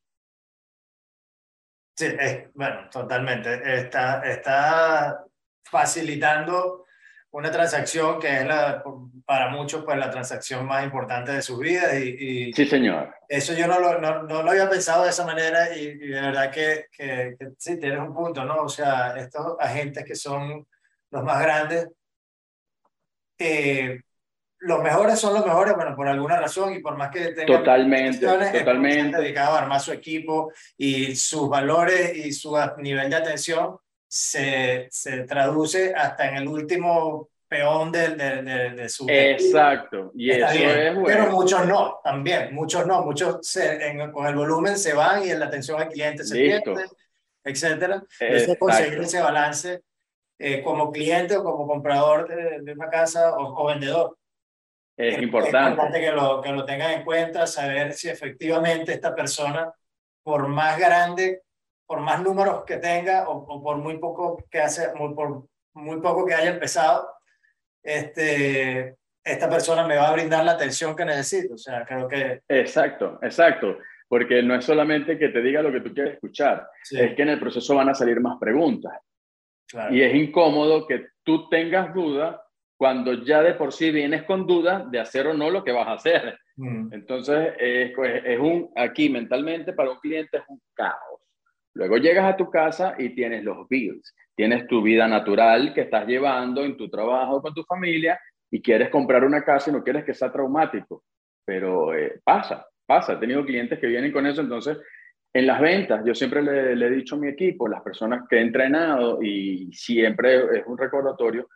Sí, 1.97 2.07
es, 2.18 2.53
bueno, 2.55 2.88
totalmente. 2.90 3.61
Está, 3.81 4.20
está 4.23 5.25
facilitando 5.64 6.85
una 7.31 7.51
transacción 7.51 8.20
que 8.20 8.40
es 8.40 8.47
la, 8.47 8.83
para 9.25 9.49
muchos 9.51 9.85
pues, 9.85 9.97
la 9.99 10.11
transacción 10.11 10.66
más 10.66 10.85
importante 10.85 11.33
de 11.33 11.42
sus 11.42 11.59
vidas 11.59 11.94
y, 11.99 12.49
y 12.49 12.53
Sí, 12.53 12.66
señor. 12.66 13.14
eso 13.29 13.55
yo 13.55 13.66
no 13.66 13.81
lo, 13.81 14.01
no, 14.01 14.23
no 14.25 14.42
lo 14.42 14.51
había 14.51 14.68
pensado 14.68 15.05
de 15.05 15.11
esa 15.11 15.25
manera 15.25 15.77
y, 15.77 15.83
y 15.87 16.09
de 16.09 16.20
verdad 16.20 16.51
que, 16.51 16.87
que, 16.92 17.35
que 17.38 17.49
sí, 17.59 17.79
tienes 17.79 17.99
un 18.01 18.14
punto, 18.14 18.44
¿no? 18.44 18.62
O 18.62 18.68
sea, 18.68 19.16
estos 19.16 19.57
agentes 19.59 20.05
que 20.05 20.14
son 20.14 20.66
los 21.11 21.25
más 21.25 21.42
grandes, 21.42 21.88
eh, 23.38 24.01
los 24.66 24.83
mejores 24.83 25.18
son 25.18 25.35
los 25.35 25.44
mejores, 25.44 25.74
bueno, 25.74 25.94
por 25.94 26.09
alguna 26.09 26.38
razón 26.40 26.72
y 26.74 26.79
por 26.81 26.96
más 26.96 27.11
que 27.11 27.27
tengan 27.29 27.46
Totalmente, 27.59 28.27
totalmente. 28.27 28.59
están 28.98 29.11
dedicados 29.22 29.59
a 29.59 29.62
armar 29.62 29.81
su 29.81 29.92
equipo 29.92 30.53
y 30.77 31.14
sus 31.16 31.48
valores 31.48 32.16
y 32.16 32.33
su 32.33 32.57
nivel 32.79 33.11
de 33.11 33.16
atención 33.16 33.77
se, 34.07 34.87
se 34.90 35.22
traduce 35.24 35.92
hasta 35.94 36.29
en 36.29 36.37
el 36.37 36.48
último 36.48 37.29
peón 37.48 37.92
de, 37.92 38.11
de, 38.16 38.42
de, 38.42 38.70
de 38.70 38.88
su. 38.88 39.07
Exacto. 39.09 40.11
Y 40.14 40.31
eso 40.31 40.46
es 40.48 40.61
Pero 40.61 41.00
bueno. 41.00 41.31
muchos 41.31 41.66
no, 41.66 42.00
también, 42.03 42.55
muchos 42.55 42.87
no, 42.87 43.03
muchos 43.03 43.38
se- 43.42 43.87
en- 43.87 44.11
con 44.12 44.27
el 44.27 44.35
volumen 44.35 44.77
se 44.79 44.92
van 44.92 45.24
y 45.24 45.31
en 45.31 45.40
la 45.40 45.46
atención 45.46 45.81
al 45.81 45.88
cliente 45.88 46.24
se 46.24 46.35
pierde, 46.37 46.87
etcétera. 47.44 48.03
Eso 48.18 48.53
es 48.53 48.59
conseguir 48.59 48.98
ese 49.00 49.20
balance 49.20 49.83
eh, 50.38 50.62
como 50.62 50.90
cliente 50.90 51.37
o 51.37 51.44
como 51.44 51.66
comprador 51.66 52.27
de, 52.29 52.61
de 52.62 52.72
una 52.72 52.88
casa 52.88 53.37
o, 53.37 53.62
o 53.62 53.66
vendedor. 53.66 54.16
Es 54.97 55.17
Es 55.17 55.23
importante. 55.23 56.01
que 56.01 56.13
lo, 56.13 56.41
que 56.41 56.53
lo 56.53 56.65
tengan 56.65 56.93
en 56.93 57.05
cuenta, 57.05 57.47
saber 57.47 57.93
si 57.93 58.09
efectivamente 58.09 58.93
esta 58.93 59.15
persona, 59.15 59.73
por 60.23 60.49
más 60.49 60.79
grande, 60.79 61.43
por 61.87 62.01
más 62.01 62.23
números 62.23 62.65
que 62.65 62.77
tenga 62.77 63.29
o, 63.29 63.37
o 63.37 63.63
por 63.63 63.77
muy 63.77 63.99
poco 63.99 64.43
que 64.51 64.61
hace, 64.61 64.95
muy, 64.95 65.15
por 65.15 65.47
muy 65.75 66.01
poco 66.01 66.25
que 66.25 66.35
haya 66.35 66.51
empezado, 66.51 67.09
este, 67.83 68.97
esta 69.23 69.49
persona 69.49 69.87
me 69.87 69.97
va 69.97 70.09
a 70.09 70.13
brindar 70.13 70.45
la 70.45 70.53
atención 70.53 70.95
que 70.95 71.05
necesito. 71.05 71.55
O 71.55 71.59
sea, 71.59 71.85
creo 71.85 72.09
que 72.09 72.43
Exacto, 72.49 73.19
exacto. 73.23 73.79
Porque 74.09 74.43
no 74.43 74.55
es 74.55 74.65
solamente 74.65 75.19
que 75.19 75.29
te 75.29 75.41
diga 75.41 75.63
lo 75.63 75.73
que 75.73 75.81
tú 75.81 75.93
quieres 75.93 76.15
escuchar, 76.15 76.69
sí, 76.83 77.01
es 77.01 77.15
que 77.15 77.23
en 77.23 77.31
el 77.31 77.41
proceso 77.41 77.75
van 77.75 77.89
a 77.89 77.95
salir 77.95 78.21
más 78.21 78.39
preguntas. 78.39 78.93
claro. 79.67 79.95
Y 79.95 80.03
es 80.03 80.15
incómodo 80.15 80.87
que 80.87 81.09
tú 81.23 81.49
tengas 81.49 81.93
dudas 81.95 82.37
cuando 82.77 83.13
ya 83.25 83.43
de 83.43 83.55
por 83.55 83.73
sí 83.73 83.91
vienes 83.91 84.25
con 84.25 84.47
dudas 84.47 84.91
de 84.91 85.01
hacer 85.01 85.27
o 85.27 85.35
no 85.35 85.51
lo 85.51 85.63
que 85.63 85.73
vas 85.73 85.87
a 85.89 85.93
hacer. 85.95 86.39
Mm, 86.57 86.93
Entonces, 86.93 87.55
es, 87.59 87.93
es 88.25 88.39
un, 88.39 88.71
aquí 88.77 89.09
mentalmente 89.09 89.73
para 89.73 89.91
un 89.91 89.99
cliente 89.99 90.39
es 90.39 90.45
un 90.49 90.61
caos. 90.75 91.21
Luego 91.75 91.97
llegas 91.97 92.33
a 92.33 92.37
tu 92.37 92.51
casa 92.51 92.95
y 92.99 93.11
tienes 93.11 93.43
los 93.43 93.69
bills, 93.69 94.15
tienes 94.37 94.67
tu 94.67 94.83
vida 94.83 95.09
natural 95.09 95.75
que 95.75 95.83
estás 95.83 96.07
llevando 96.07 96.65
en 96.65 96.77
tu 96.77 96.89
trabajo 96.89 97.43
con 97.43 97.53
tu 97.53 97.65
familia 97.65 98.19
y 98.51 98.63
quieres 98.63 98.91
comprar 98.91 99.25
una 99.25 99.43
casa 99.43 99.71
y 99.71 99.73
no 99.73 99.83
quieres 99.83 100.05
que 100.05 100.15
sea 100.15 100.31
traumático. 100.31 101.03
Pero 101.45 101.95
eh, 101.95 102.21
pasa, 102.23 102.67
pasa. 102.87 103.15
He 103.15 103.17
tenido 103.17 103.45
clientes 103.45 103.79
que 103.81 103.89
vienen 103.89 104.13
con 104.13 104.25
eso. 104.27 104.41
Entonces, 104.41 104.79
en 105.33 105.49
las 105.49 105.61
ventas, 105.61 106.05
yo 106.05 106.15
siempre 106.15 106.43
le, 106.43 106.77
le 106.77 106.87
he 106.87 106.91
dicho 106.91 107.17
a 107.17 107.19
mi 107.19 107.29
equipo, 107.29 107.67
las 107.67 107.83
personas 107.83 108.23
que 108.31 108.37
he 108.37 108.41
entrenado 108.41 109.21
y 109.21 109.73
siempre 109.73 110.59
es 110.59 110.67
un 110.67 110.79
recordatorio, 110.79 111.49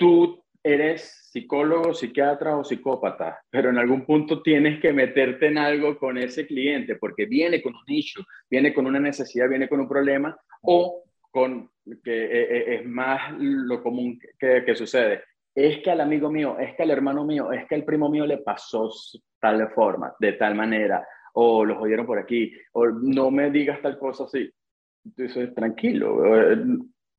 tú 0.00 0.42
eres 0.62 1.28
psicólogo, 1.30 1.92
psiquiatra 1.94 2.56
o 2.56 2.64
psicópata, 2.64 3.38
pero 3.50 3.68
en 3.68 3.78
algún 3.78 4.04
punto 4.06 4.42
tienes 4.42 4.80
que 4.80 4.92
meterte 4.92 5.48
en 5.48 5.58
algo 5.58 5.98
con 5.98 6.16
ese 6.16 6.46
cliente 6.46 6.96
porque 6.96 7.26
viene 7.26 7.62
con 7.62 7.74
un 7.74 7.84
issue, 7.86 8.24
viene 8.50 8.72
con 8.72 8.86
una 8.86 8.98
necesidad, 8.98 9.48
viene 9.48 9.68
con 9.68 9.80
un 9.80 9.88
problema 9.88 10.36
o 10.62 11.04
con 11.30 11.70
que 12.02 12.24
eh, 12.24 12.48
eh, 12.50 12.74
es 12.76 12.86
más 12.86 13.34
lo 13.38 13.82
común 13.82 14.18
que, 14.38 14.64
que 14.64 14.74
sucede. 14.74 15.22
Es 15.54 15.82
que 15.82 15.90
al 15.90 16.00
amigo 16.00 16.30
mío, 16.30 16.58
es 16.58 16.74
que 16.74 16.82
al 16.82 16.90
hermano 16.90 17.24
mío, 17.24 17.52
es 17.52 17.66
que 17.66 17.74
al 17.74 17.84
primo 17.84 18.08
mío 18.08 18.26
le 18.26 18.38
pasó 18.38 18.90
tal 19.38 19.70
forma, 19.70 20.14
de 20.18 20.32
tal 20.32 20.54
manera, 20.54 21.06
o 21.34 21.64
los 21.64 21.78
oyeron 21.78 22.06
por 22.06 22.18
aquí, 22.18 22.52
o 22.72 22.86
no 22.86 23.30
me 23.30 23.50
digas 23.50 23.82
tal 23.82 23.98
cosa 23.98 24.24
así. 24.24 24.50
Entonces, 25.04 25.54
tranquilo, 25.54 26.52
eh, 26.52 26.56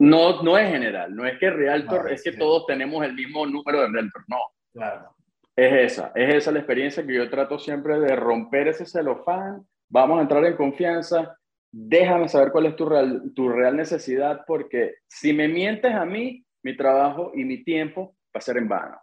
no, 0.01 0.41
no 0.43 0.57
es 0.57 0.69
general, 0.69 1.15
no 1.15 1.25
es 1.25 1.37
que 1.39 1.49
Realtor, 1.49 2.05
No, 2.05 2.09
es 2.09 2.23
que 2.23 2.31
sí. 2.33 2.37
todos 2.39 2.65
tenemos 2.65 3.03
el 3.05 3.13
mismo 3.13 3.45
número 3.45 3.81
de 3.81 3.87
Realtor, 3.87 4.23
no. 4.27 4.37
claro. 4.73 5.15
Es 5.55 5.91
esa, 5.93 6.11
es 6.15 6.33
esa 6.35 6.51
la 6.51 6.59
experiencia 6.59 7.05
que 7.05 7.13
yo 7.13 7.29
trato 7.29 7.59
siempre 7.59 7.99
de 7.99 8.15
romper 8.15 8.69
ese 8.69 8.85
celofán, 8.85 9.65
vamos 9.89 10.17
a 10.17 10.21
entrar 10.21 10.43
en 10.45 10.55
confianza, 10.55 11.37
déjame 11.71 12.29
saber 12.29 12.51
cuál 12.51 12.67
es 12.67 12.75
tu 12.77 12.85
real, 12.87 13.21
tu 13.35 13.49
real 13.49 13.75
necesidad, 13.75 14.43
porque 14.47 14.95
si 15.07 15.33
me 15.33 15.47
mientes 15.49 15.93
a 15.93 16.05
mí, 16.05 16.43
mi 16.63 16.75
trabajo 16.77 17.31
y 17.35 17.43
mi 17.43 17.63
tiempo 17.63 18.15
va 18.33 18.39
a 18.39 18.41
ser 18.41 18.57
en 18.57 18.69
vano. 18.69 18.97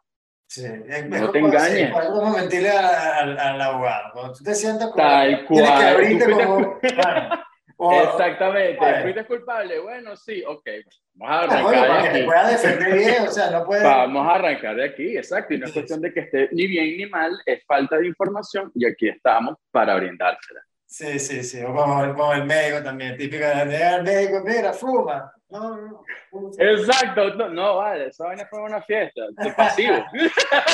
Sí, 0.48 0.64
es 0.64 1.06
No 1.10 1.30
te 1.30 1.38
engañes. 1.38 1.90
es 1.94 2.06
como 2.08 2.32
mentirle 2.34 2.70
a- 2.70 3.18
al, 3.18 3.60
abogado. 3.60 4.12
Cuando 4.14 4.32
tú 4.32 4.42
te 4.44 4.54
sientas 4.54 4.86
como, 4.90 4.96
Tal 4.96 5.46
tienes 5.46 5.70
que 5.70 5.76
cual. 5.76 5.86
abrirte 5.86 6.30
como, 6.32 6.78
o- 7.78 7.92
Exactamente. 8.02 9.02
¿fuiste 9.02 9.24
culpable? 9.24 9.78
Bueno, 9.80 10.16
sí, 10.16 10.42
ok, 10.46 10.66
vamos 11.14 11.30
a 11.30 11.40
Ah, 11.40 11.42
arrancar 11.44 11.62
bueno, 11.62 11.82
de 11.82 11.88
para 11.88 12.02
que 12.02 12.08
aquí. 12.08 12.18
te 12.18 12.24
puedas 12.24 12.62
defender 12.62 12.94
bien, 12.98 13.22
o 13.26 13.30
sea, 13.30 13.50
no 13.50 13.64
puedes... 13.64 13.82
Vamos 13.84 14.26
a 14.28 14.34
arrancar 14.34 14.76
de 14.76 14.84
aquí, 14.84 15.16
exacto, 15.16 15.54
y 15.54 15.58
no 15.58 15.66
es 15.66 15.72
cuestión 15.72 16.00
de 16.00 16.12
que 16.12 16.20
esté 16.20 16.48
ni 16.52 16.66
bien 16.66 16.96
ni 16.96 17.06
mal, 17.06 17.32
es 17.46 17.64
falta 17.64 17.96
de 17.96 18.06
información 18.06 18.70
y 18.74 18.86
aquí 18.86 19.08
estamos 19.08 19.56
para 19.70 19.94
brindársela. 19.96 20.60
Sí, 20.86 21.18
sí, 21.18 21.42
sí, 21.44 21.62
o 21.62 21.66
como, 21.74 22.14
como 22.14 22.32
el 22.32 22.44
médico 22.44 22.82
también, 22.82 23.16
típica 23.16 23.64
de 23.64 23.84
al 23.84 24.02
médico, 24.02 24.42
mira, 24.44 24.72
fuma. 24.72 25.32
No, 25.50 25.76
no, 25.76 26.04
no. 26.32 26.50
Exacto, 26.58 27.34
no, 27.34 27.48
no, 27.50 27.76
vale, 27.76 28.06
esa 28.08 28.24
vaina 28.26 28.46
fue 28.50 28.60
una 28.62 28.82
fiesta, 28.82 29.22
de 29.30 29.52
pasivo. 29.52 30.04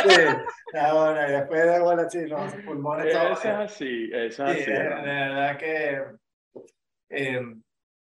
Sí, 0.04 0.76
ahora, 0.78 1.28
y 1.28 1.32
después 1.32 1.64
de 1.64 1.80
bueno, 1.80 2.10
sí, 2.10 2.26
los 2.26 2.52
pulmones 2.64 3.06
Eso 3.06 3.32
es 3.32 3.44
así, 3.44 4.10
eso 4.12 4.46
es 4.46 4.56
Sí, 4.56 4.62
así. 4.62 4.70
de, 4.72 4.78
verdad 4.78 5.56
que... 5.58 6.02
eh, 7.08 7.40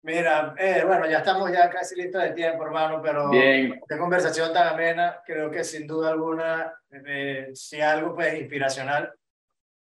mira, 0.04 0.54
eh, 0.58 0.84
bueno, 0.86 1.08
ya 1.08 1.20
estamos 1.20 1.52
ya 1.52 1.70
casi 1.70 1.96
listos 1.96 2.22
de 2.22 2.32
tiempo, 2.32 2.64
hermano, 2.66 3.02
pero... 3.02 3.30
Bien, 3.30 3.82
Qué 3.88 3.98
conversación 3.98 4.54
tan 4.54 4.68
amena, 4.68 5.22
creo 5.26 5.50
que 5.50 5.64
sin 5.64 5.88
duda 5.88 6.12
alguna, 6.12 6.74
eh, 6.92 7.50
si 7.54 7.82
algo 7.82 8.14
pues 8.14 8.40
inspiracional 8.40 9.12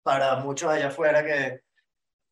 para 0.02 0.36
muchos 0.36 0.70
allá 0.70 0.88
afuera 0.88 1.24
que, 1.24 1.60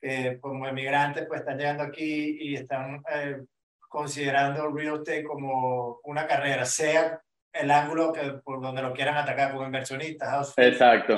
que 0.01 0.39
como 0.41 0.67
emigrantes 0.67 1.27
pues 1.27 1.41
están 1.41 1.59
llegando 1.59 1.83
aquí 1.83 2.39
y 2.41 2.55
están 2.55 3.03
eh, 3.13 3.43
considerando 3.89 4.71
real 4.71 4.97
estate 4.97 5.25
como 5.25 6.01
una 6.05 6.27
carrera, 6.27 6.65
sea 6.65 7.21
el 7.53 7.71
ángulo 7.71 8.13
que 8.13 8.33
por 8.45 8.61
donde 8.61 8.83
lo 8.83 8.93
quieran 8.93 9.17
atacar 9.17 9.53
como 9.53 9.65
inversionistas, 9.65 10.29
house 10.29 10.55
exacto, 10.57 11.17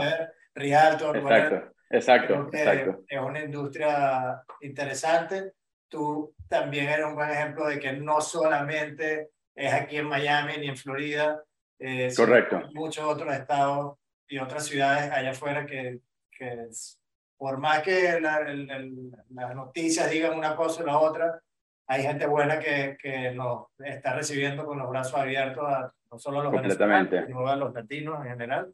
realtor, 0.54 1.18
whatever. 1.18 1.72
exacto, 1.90 2.34
exacto, 2.34 2.56
exacto. 2.56 3.04
es 3.08 3.20
una 3.20 3.40
industria 3.40 4.42
interesante. 4.60 5.52
Tú 5.88 6.34
también 6.48 6.88
eres 6.88 7.06
un 7.06 7.14
buen 7.14 7.30
ejemplo 7.30 7.66
de 7.66 7.78
que 7.78 7.92
no 7.92 8.20
solamente 8.20 9.30
es 9.54 9.72
aquí 9.72 9.96
en 9.98 10.06
Miami 10.08 10.54
ni 10.58 10.68
en 10.68 10.76
Florida, 10.76 11.42
eh, 11.78 12.12
Correcto. 12.16 12.56
en 12.56 12.72
muchos 12.74 13.04
otros 13.04 13.32
estados 13.34 13.98
y 14.28 14.38
otras 14.38 14.66
ciudades 14.66 15.10
allá 15.12 15.30
afuera 15.30 15.64
que, 15.66 16.00
que 16.30 16.64
es- 16.68 16.98
por 17.38 17.58
más 17.58 17.82
que 17.82 18.18
la- 18.20 18.38
el- 18.38 18.70
el- 18.70 19.10
las 19.30 19.54
noticias 19.54 20.10
digan 20.10 20.36
una 20.38 20.56
cosa 20.56 20.82
y 20.82 20.86
la 20.86 20.98
otra, 20.98 21.40
hay 21.86 22.02
gente 22.02 22.26
buena 22.26 22.58
que, 22.58 22.96
que 23.00 23.30
nos 23.32 23.66
está 23.78 24.14
recibiendo 24.14 24.64
con 24.64 24.78
los 24.78 24.88
brazos 24.90 25.14
abiertos 25.20 25.64
a 25.68 25.92
no 26.10 26.18
solo 26.18 26.40
a 26.40 26.44
los 26.44 26.52
Completamente. 26.52 27.16
venezolanos, 27.16 27.26
sino 27.44 27.48
a 27.48 27.56
los 27.56 27.74
latinos 27.74 28.24
en 28.24 28.30
general. 28.32 28.72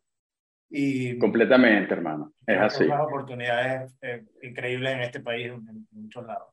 Y 0.71 1.19
Completamente, 1.19 1.93
hermano. 1.93 2.33
Es 2.47 2.59
así. 2.59 2.85
Hay 2.85 2.91
oportunidades 2.91 3.95
eh, 4.01 4.25
increíbles 4.43 4.93
en 4.95 5.01
este 5.03 5.21
país, 5.21 5.49
en, 5.49 5.87
muchos 5.91 6.25
lados. 6.25 6.52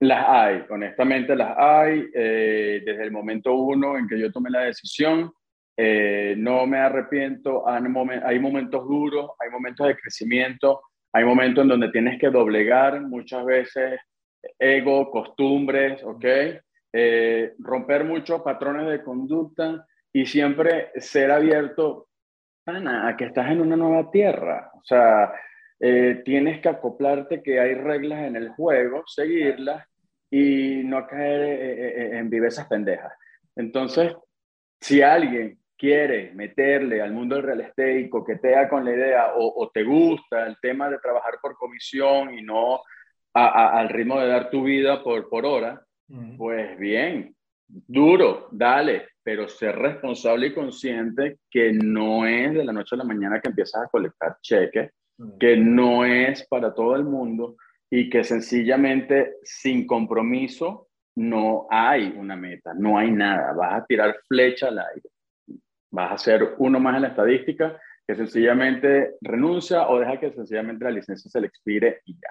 Las 0.00 0.24
hay, 0.28 0.64
honestamente 0.68 1.34
las 1.34 1.56
hay. 1.56 2.08
Eh, 2.14 2.82
desde 2.84 3.02
el 3.02 3.10
momento 3.10 3.54
uno 3.54 3.96
en 3.96 4.06
que 4.06 4.18
yo 4.18 4.30
tomé 4.30 4.50
la 4.50 4.62
decisión, 4.62 5.32
eh, 5.76 6.34
no 6.36 6.66
me 6.66 6.78
arrepiento. 6.78 7.66
Hay 7.68 8.38
momentos 8.38 8.86
duros, 8.86 9.30
hay 9.38 9.50
momentos 9.50 9.86
de 9.86 9.96
crecimiento, 9.96 10.82
hay 11.12 11.24
momentos 11.24 11.62
en 11.62 11.68
donde 11.68 11.90
tienes 11.90 12.18
que 12.20 12.30
doblegar 12.30 13.00
muchas 13.00 13.44
veces 13.44 14.00
ego, 14.58 15.10
costumbres, 15.10 16.02
¿ok? 16.04 16.24
Eh, 16.92 17.54
romper 17.58 18.04
muchos 18.04 18.42
patrones 18.42 18.86
de 18.86 19.02
conducta 19.02 19.86
y 20.12 20.24
siempre 20.26 20.90
ser 20.96 21.30
abierto 21.30 22.08
a 22.66 23.14
que 23.16 23.26
estás 23.26 23.50
en 23.50 23.60
una 23.60 23.76
nueva 23.76 24.10
tierra. 24.10 24.70
O 24.74 24.84
sea, 24.84 25.32
eh, 25.80 26.22
tienes 26.24 26.60
que 26.60 26.68
acoplarte 26.68 27.42
que 27.42 27.60
hay 27.60 27.74
reglas 27.74 28.24
en 28.24 28.36
el 28.36 28.50
juego, 28.50 29.02
seguirlas 29.06 29.86
y 30.30 30.82
no 30.84 31.06
caer 31.06 32.14
en 32.14 32.28
vivezas 32.28 32.66
pendejas. 32.66 33.12
Entonces, 33.54 34.14
si 34.80 35.02
alguien 35.02 35.58
quiere 35.76 36.32
meterle 36.34 37.02
al 37.02 37.12
mundo 37.12 37.36
del 37.36 37.44
real 37.44 37.60
estate 37.60 38.00
y 38.00 38.10
coquetea 38.10 38.68
con 38.68 38.84
la 38.84 38.92
idea 38.92 39.32
o, 39.36 39.70
te 39.72 39.82
gusta 39.82 40.46
el 40.46 40.56
tema 40.60 40.88
de 40.88 40.98
trabajar 40.98 41.34
por 41.40 41.56
comisión 41.56 42.36
y 42.36 42.42
no 42.42 42.80
al 43.34 43.88
ritmo 43.90 44.18
de 44.18 44.28
dar 44.28 44.48
tu 44.48 44.64
vida 44.64 45.02
por, 45.02 45.28
por 45.28 45.44
hora, 45.44 45.82
pues 46.38 46.78
bien, 46.78 47.36
duro, 47.66 48.48
dale, 48.50 49.08
pero 49.22 49.46
ser 49.46 49.76
responsable 49.76 50.46
y 50.46 50.54
consciente 50.54 51.40
que 51.50 51.72
no 51.72 52.26
es 52.26 52.54
de 52.54 52.64
la 52.64 52.72
noche 52.72 52.94
a 52.94 52.98
la 52.98 53.04
mañana 53.04 53.40
que 53.40 53.50
empiezas 53.50 53.82
a 53.82 53.88
colectar 53.88 54.38
cheques, 54.40 54.90
que 55.38 55.56
no 55.56 56.04
es 56.04 56.46
para 56.46 56.74
todo 56.74 56.96
el 56.96 57.04
mundo 57.04 57.56
y 57.90 58.10
que 58.10 58.24
sencillamente 58.24 59.36
sin 59.42 59.86
compromiso 59.86 60.88
no 61.16 61.66
hay 61.70 62.14
una 62.16 62.36
meta, 62.36 62.74
no 62.74 62.98
hay 62.98 63.10
nada, 63.10 63.52
vas 63.52 63.82
a 63.82 63.86
tirar 63.86 64.16
flecha 64.28 64.68
al 64.68 64.78
aire 64.78 65.10
vas 65.96 66.12
a 66.12 66.18
ser 66.18 66.54
uno 66.58 66.78
más 66.78 66.96
en 66.96 67.02
la 67.02 67.08
estadística 67.08 67.80
que 68.06 68.14
sencillamente 68.14 69.16
renuncia 69.22 69.88
o 69.88 69.98
deja 69.98 70.20
que 70.20 70.30
sencillamente 70.30 70.84
la 70.84 70.90
licencia 70.90 71.30
se 71.30 71.40
le 71.40 71.46
expire 71.48 72.02
y 72.04 72.14
ya. 72.14 72.30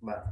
Bueno, 0.00 0.22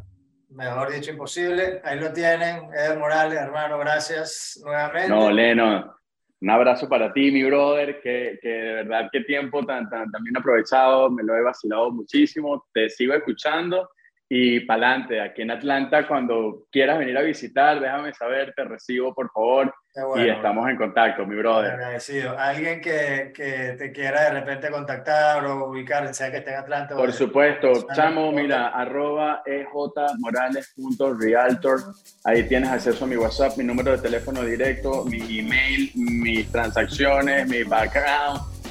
mejor 0.51 0.93
dicho 0.93 1.11
imposible. 1.11 1.81
Ahí 1.83 1.99
lo 1.99 2.13
tienen. 2.13 2.67
Eder 2.73 2.99
Morales, 2.99 3.39
hermano, 3.39 3.79
gracias 3.79 4.61
nuevamente. 4.63 5.09
No, 5.09 5.31
Leno, 5.31 5.97
un 6.43 6.51
abrazo 6.51 6.89
para 6.89 7.13
ti, 7.13 7.31
mi 7.31 7.45
brother, 7.45 8.01
que, 8.01 8.39
que 8.43 8.49
de 8.49 8.73
verdad 8.75 9.09
qué 9.13 9.21
tiempo 9.21 9.65
tan, 9.65 9.89
tan, 9.89 10.11
tan 10.11 10.25
bien 10.25 10.37
aprovechado, 10.37 11.09
me 11.09 11.23
lo 11.23 11.37
he 11.37 11.41
vacilado 11.41 11.93
muchísimo, 11.93 12.67
te 12.75 12.91
sigo 12.91 13.15
escuchando 13.15 13.89
y 14.35 14.61
para 14.61 14.87
adelante, 14.87 15.21
aquí 15.21 15.43
en 15.43 15.51
Atlanta, 15.51 16.09
cuando 16.09 16.63
quieras 16.73 16.99
venir 16.99 17.19
a 17.19 17.21
visitar, 17.21 17.79
déjame 17.79 18.15
saber, 18.15 18.55
te 18.57 18.65
recibo, 18.65 19.15
por 19.15 19.31
favor. 19.31 19.75
y 20.17 20.27
estamos 20.27 20.71
en 20.71 20.79
contacto, 20.79 21.27
mi 21.27 21.37
brother. 21.37 21.73
Agradecido. 21.73 22.39
Alguien 22.39 22.81
que, 22.81 23.31
que, 23.35 23.75
te 23.77 23.93
quiera 23.93 24.23
de 24.23 24.31
repente 24.41 24.71
contactar 24.71 25.45
o 25.45 25.69
ubicar, 25.69 26.15
sea 26.15 26.31
que 26.31 26.39
esté 26.39 26.53
en 26.53 26.61
Atlanta. 26.61 26.97
Por 26.97 27.13
supuesto, 27.13 27.75
chamo, 27.95 28.33
mira, 28.33 28.69
arroba 28.69 29.43
ejmorales.realtor. 29.45 31.81
Ahí 32.25 32.49
tienes 32.49 32.71
acceso 32.71 33.05
a 33.05 33.09
mi 33.09 33.17
WhatsApp, 33.17 33.59
mi 33.59 33.65
número 33.65 33.93
de 33.93 33.99
teléfono 33.99 34.43
directo, 34.45 35.05
mi 35.05 35.41
email, 35.41 35.91
mis 35.95 36.51
transacciones, 36.51 37.47
mi 37.51 37.65
background 37.65 38.62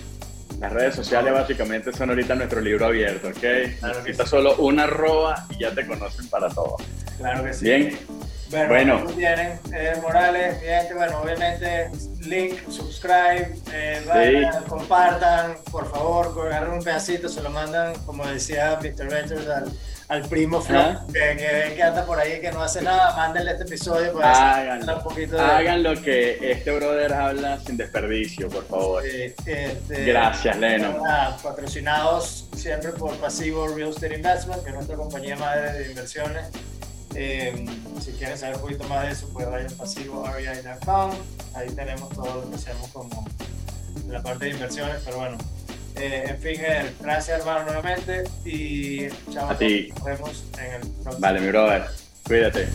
las 0.61 0.71
redes 0.71 0.95
sociales 0.95 1.33
básicamente 1.33 1.91
son 1.91 2.11
ahorita 2.11 2.35
nuestro 2.35 2.61
libro 2.61 2.85
abierto, 2.85 3.29
¿ok? 3.29 3.79
Claro 3.79 3.97
Necesitas 3.97 4.29
solo 4.29 4.55
una 4.57 4.83
arroba 4.83 5.47
y 5.49 5.61
ya 5.61 5.73
te 5.73 5.87
conocen 5.87 6.29
para 6.29 6.49
todo. 6.49 6.77
Claro 7.17 7.43
que 7.43 7.53
sí. 7.53 7.65
Bien. 7.65 7.99
Bueno, 8.51 8.67
bueno. 8.67 9.13
tienen 9.15 9.59
eh, 9.73 9.93
Morales, 10.01 10.61
bien, 10.61 10.85
bueno, 10.93 11.21
obviamente 11.21 11.89
link, 12.19 12.69
subscribe, 12.69 13.55
eh, 13.73 14.03
vayan, 14.05 14.63
compartan, 14.65 15.55
por 15.71 15.89
favor, 15.89 16.47
agarren 16.47 16.73
un 16.73 16.83
pedacito, 16.83 17.27
se 17.27 17.41
lo 17.41 17.49
mandan, 17.49 17.95
como 18.05 18.27
decía 18.27 18.77
Mr. 18.81 19.09
Ventures, 19.09 19.47
al 19.47 19.71
al 20.11 20.23
primo 20.27 20.59
Flo, 20.59 20.99
que, 21.13 21.73
que, 21.73 21.81
anda 21.81 22.05
por 22.05 22.19
ahí 22.19 22.41
que 22.41 22.51
no 22.51 22.61
hace 22.61 22.81
nada, 22.81 23.15
mándenle 23.15 23.51
este 23.51 23.63
episodio 23.63 24.11
para 24.11 24.77
un 24.97 25.03
poquito 25.03 25.39
Hagan 25.39 25.83
lo 25.83 25.93
que 26.01 26.51
este 26.51 26.69
brother 26.69 27.13
habla 27.13 27.57
sin 27.61 27.77
desperdicio, 27.77 28.49
por 28.49 28.67
favor. 28.67 29.05
Este, 29.05 29.77
Gracias, 29.87 30.57
Leno. 30.57 31.01
patrocinados 31.41 32.49
siempre 32.57 32.91
por 32.91 33.15
Pasivo 33.19 33.69
Real 33.69 33.91
Estate 33.91 34.15
Investment, 34.15 34.63
que 34.63 34.69
es 34.71 34.75
nuestra 34.75 34.97
compañía 34.97 35.37
madre 35.37 35.79
de 35.79 35.89
inversiones. 35.91 36.49
Eh, 37.15 37.65
si 38.01 38.11
quieren 38.11 38.37
saber 38.37 38.57
un 38.57 38.63
poquito 38.63 38.83
más 38.89 39.05
de 39.05 39.11
eso, 39.13 39.29
pues 39.31 39.49
vayan 39.49 39.71
a 39.73 39.77
pasivorei.com. 39.77 41.11
Ahí 41.53 41.69
tenemos 41.69 42.09
todo 42.09 42.41
lo 42.41 42.49
que 42.49 42.55
hacemos 42.57 42.89
como 42.89 43.25
la 44.09 44.21
parte 44.21 44.43
de 44.45 44.51
inversiones, 44.51 45.01
pero 45.05 45.19
bueno, 45.19 45.37
eh, 45.95 46.25
en 46.27 46.39
fin, 46.39 46.61
gracias 47.01 47.39
hermano 47.39 47.65
nuevamente 47.65 48.23
y 48.45 49.09
chao. 49.31 49.49
A 49.49 49.57
ti. 49.57 49.89
Nos 49.95 50.03
vemos 50.03 50.43
en 50.57 50.73
el 50.73 50.81
próximo. 50.81 51.19
Vale, 51.19 51.39
mi 51.39 51.47
brother. 51.47 51.85
Cuídate. 52.25 52.67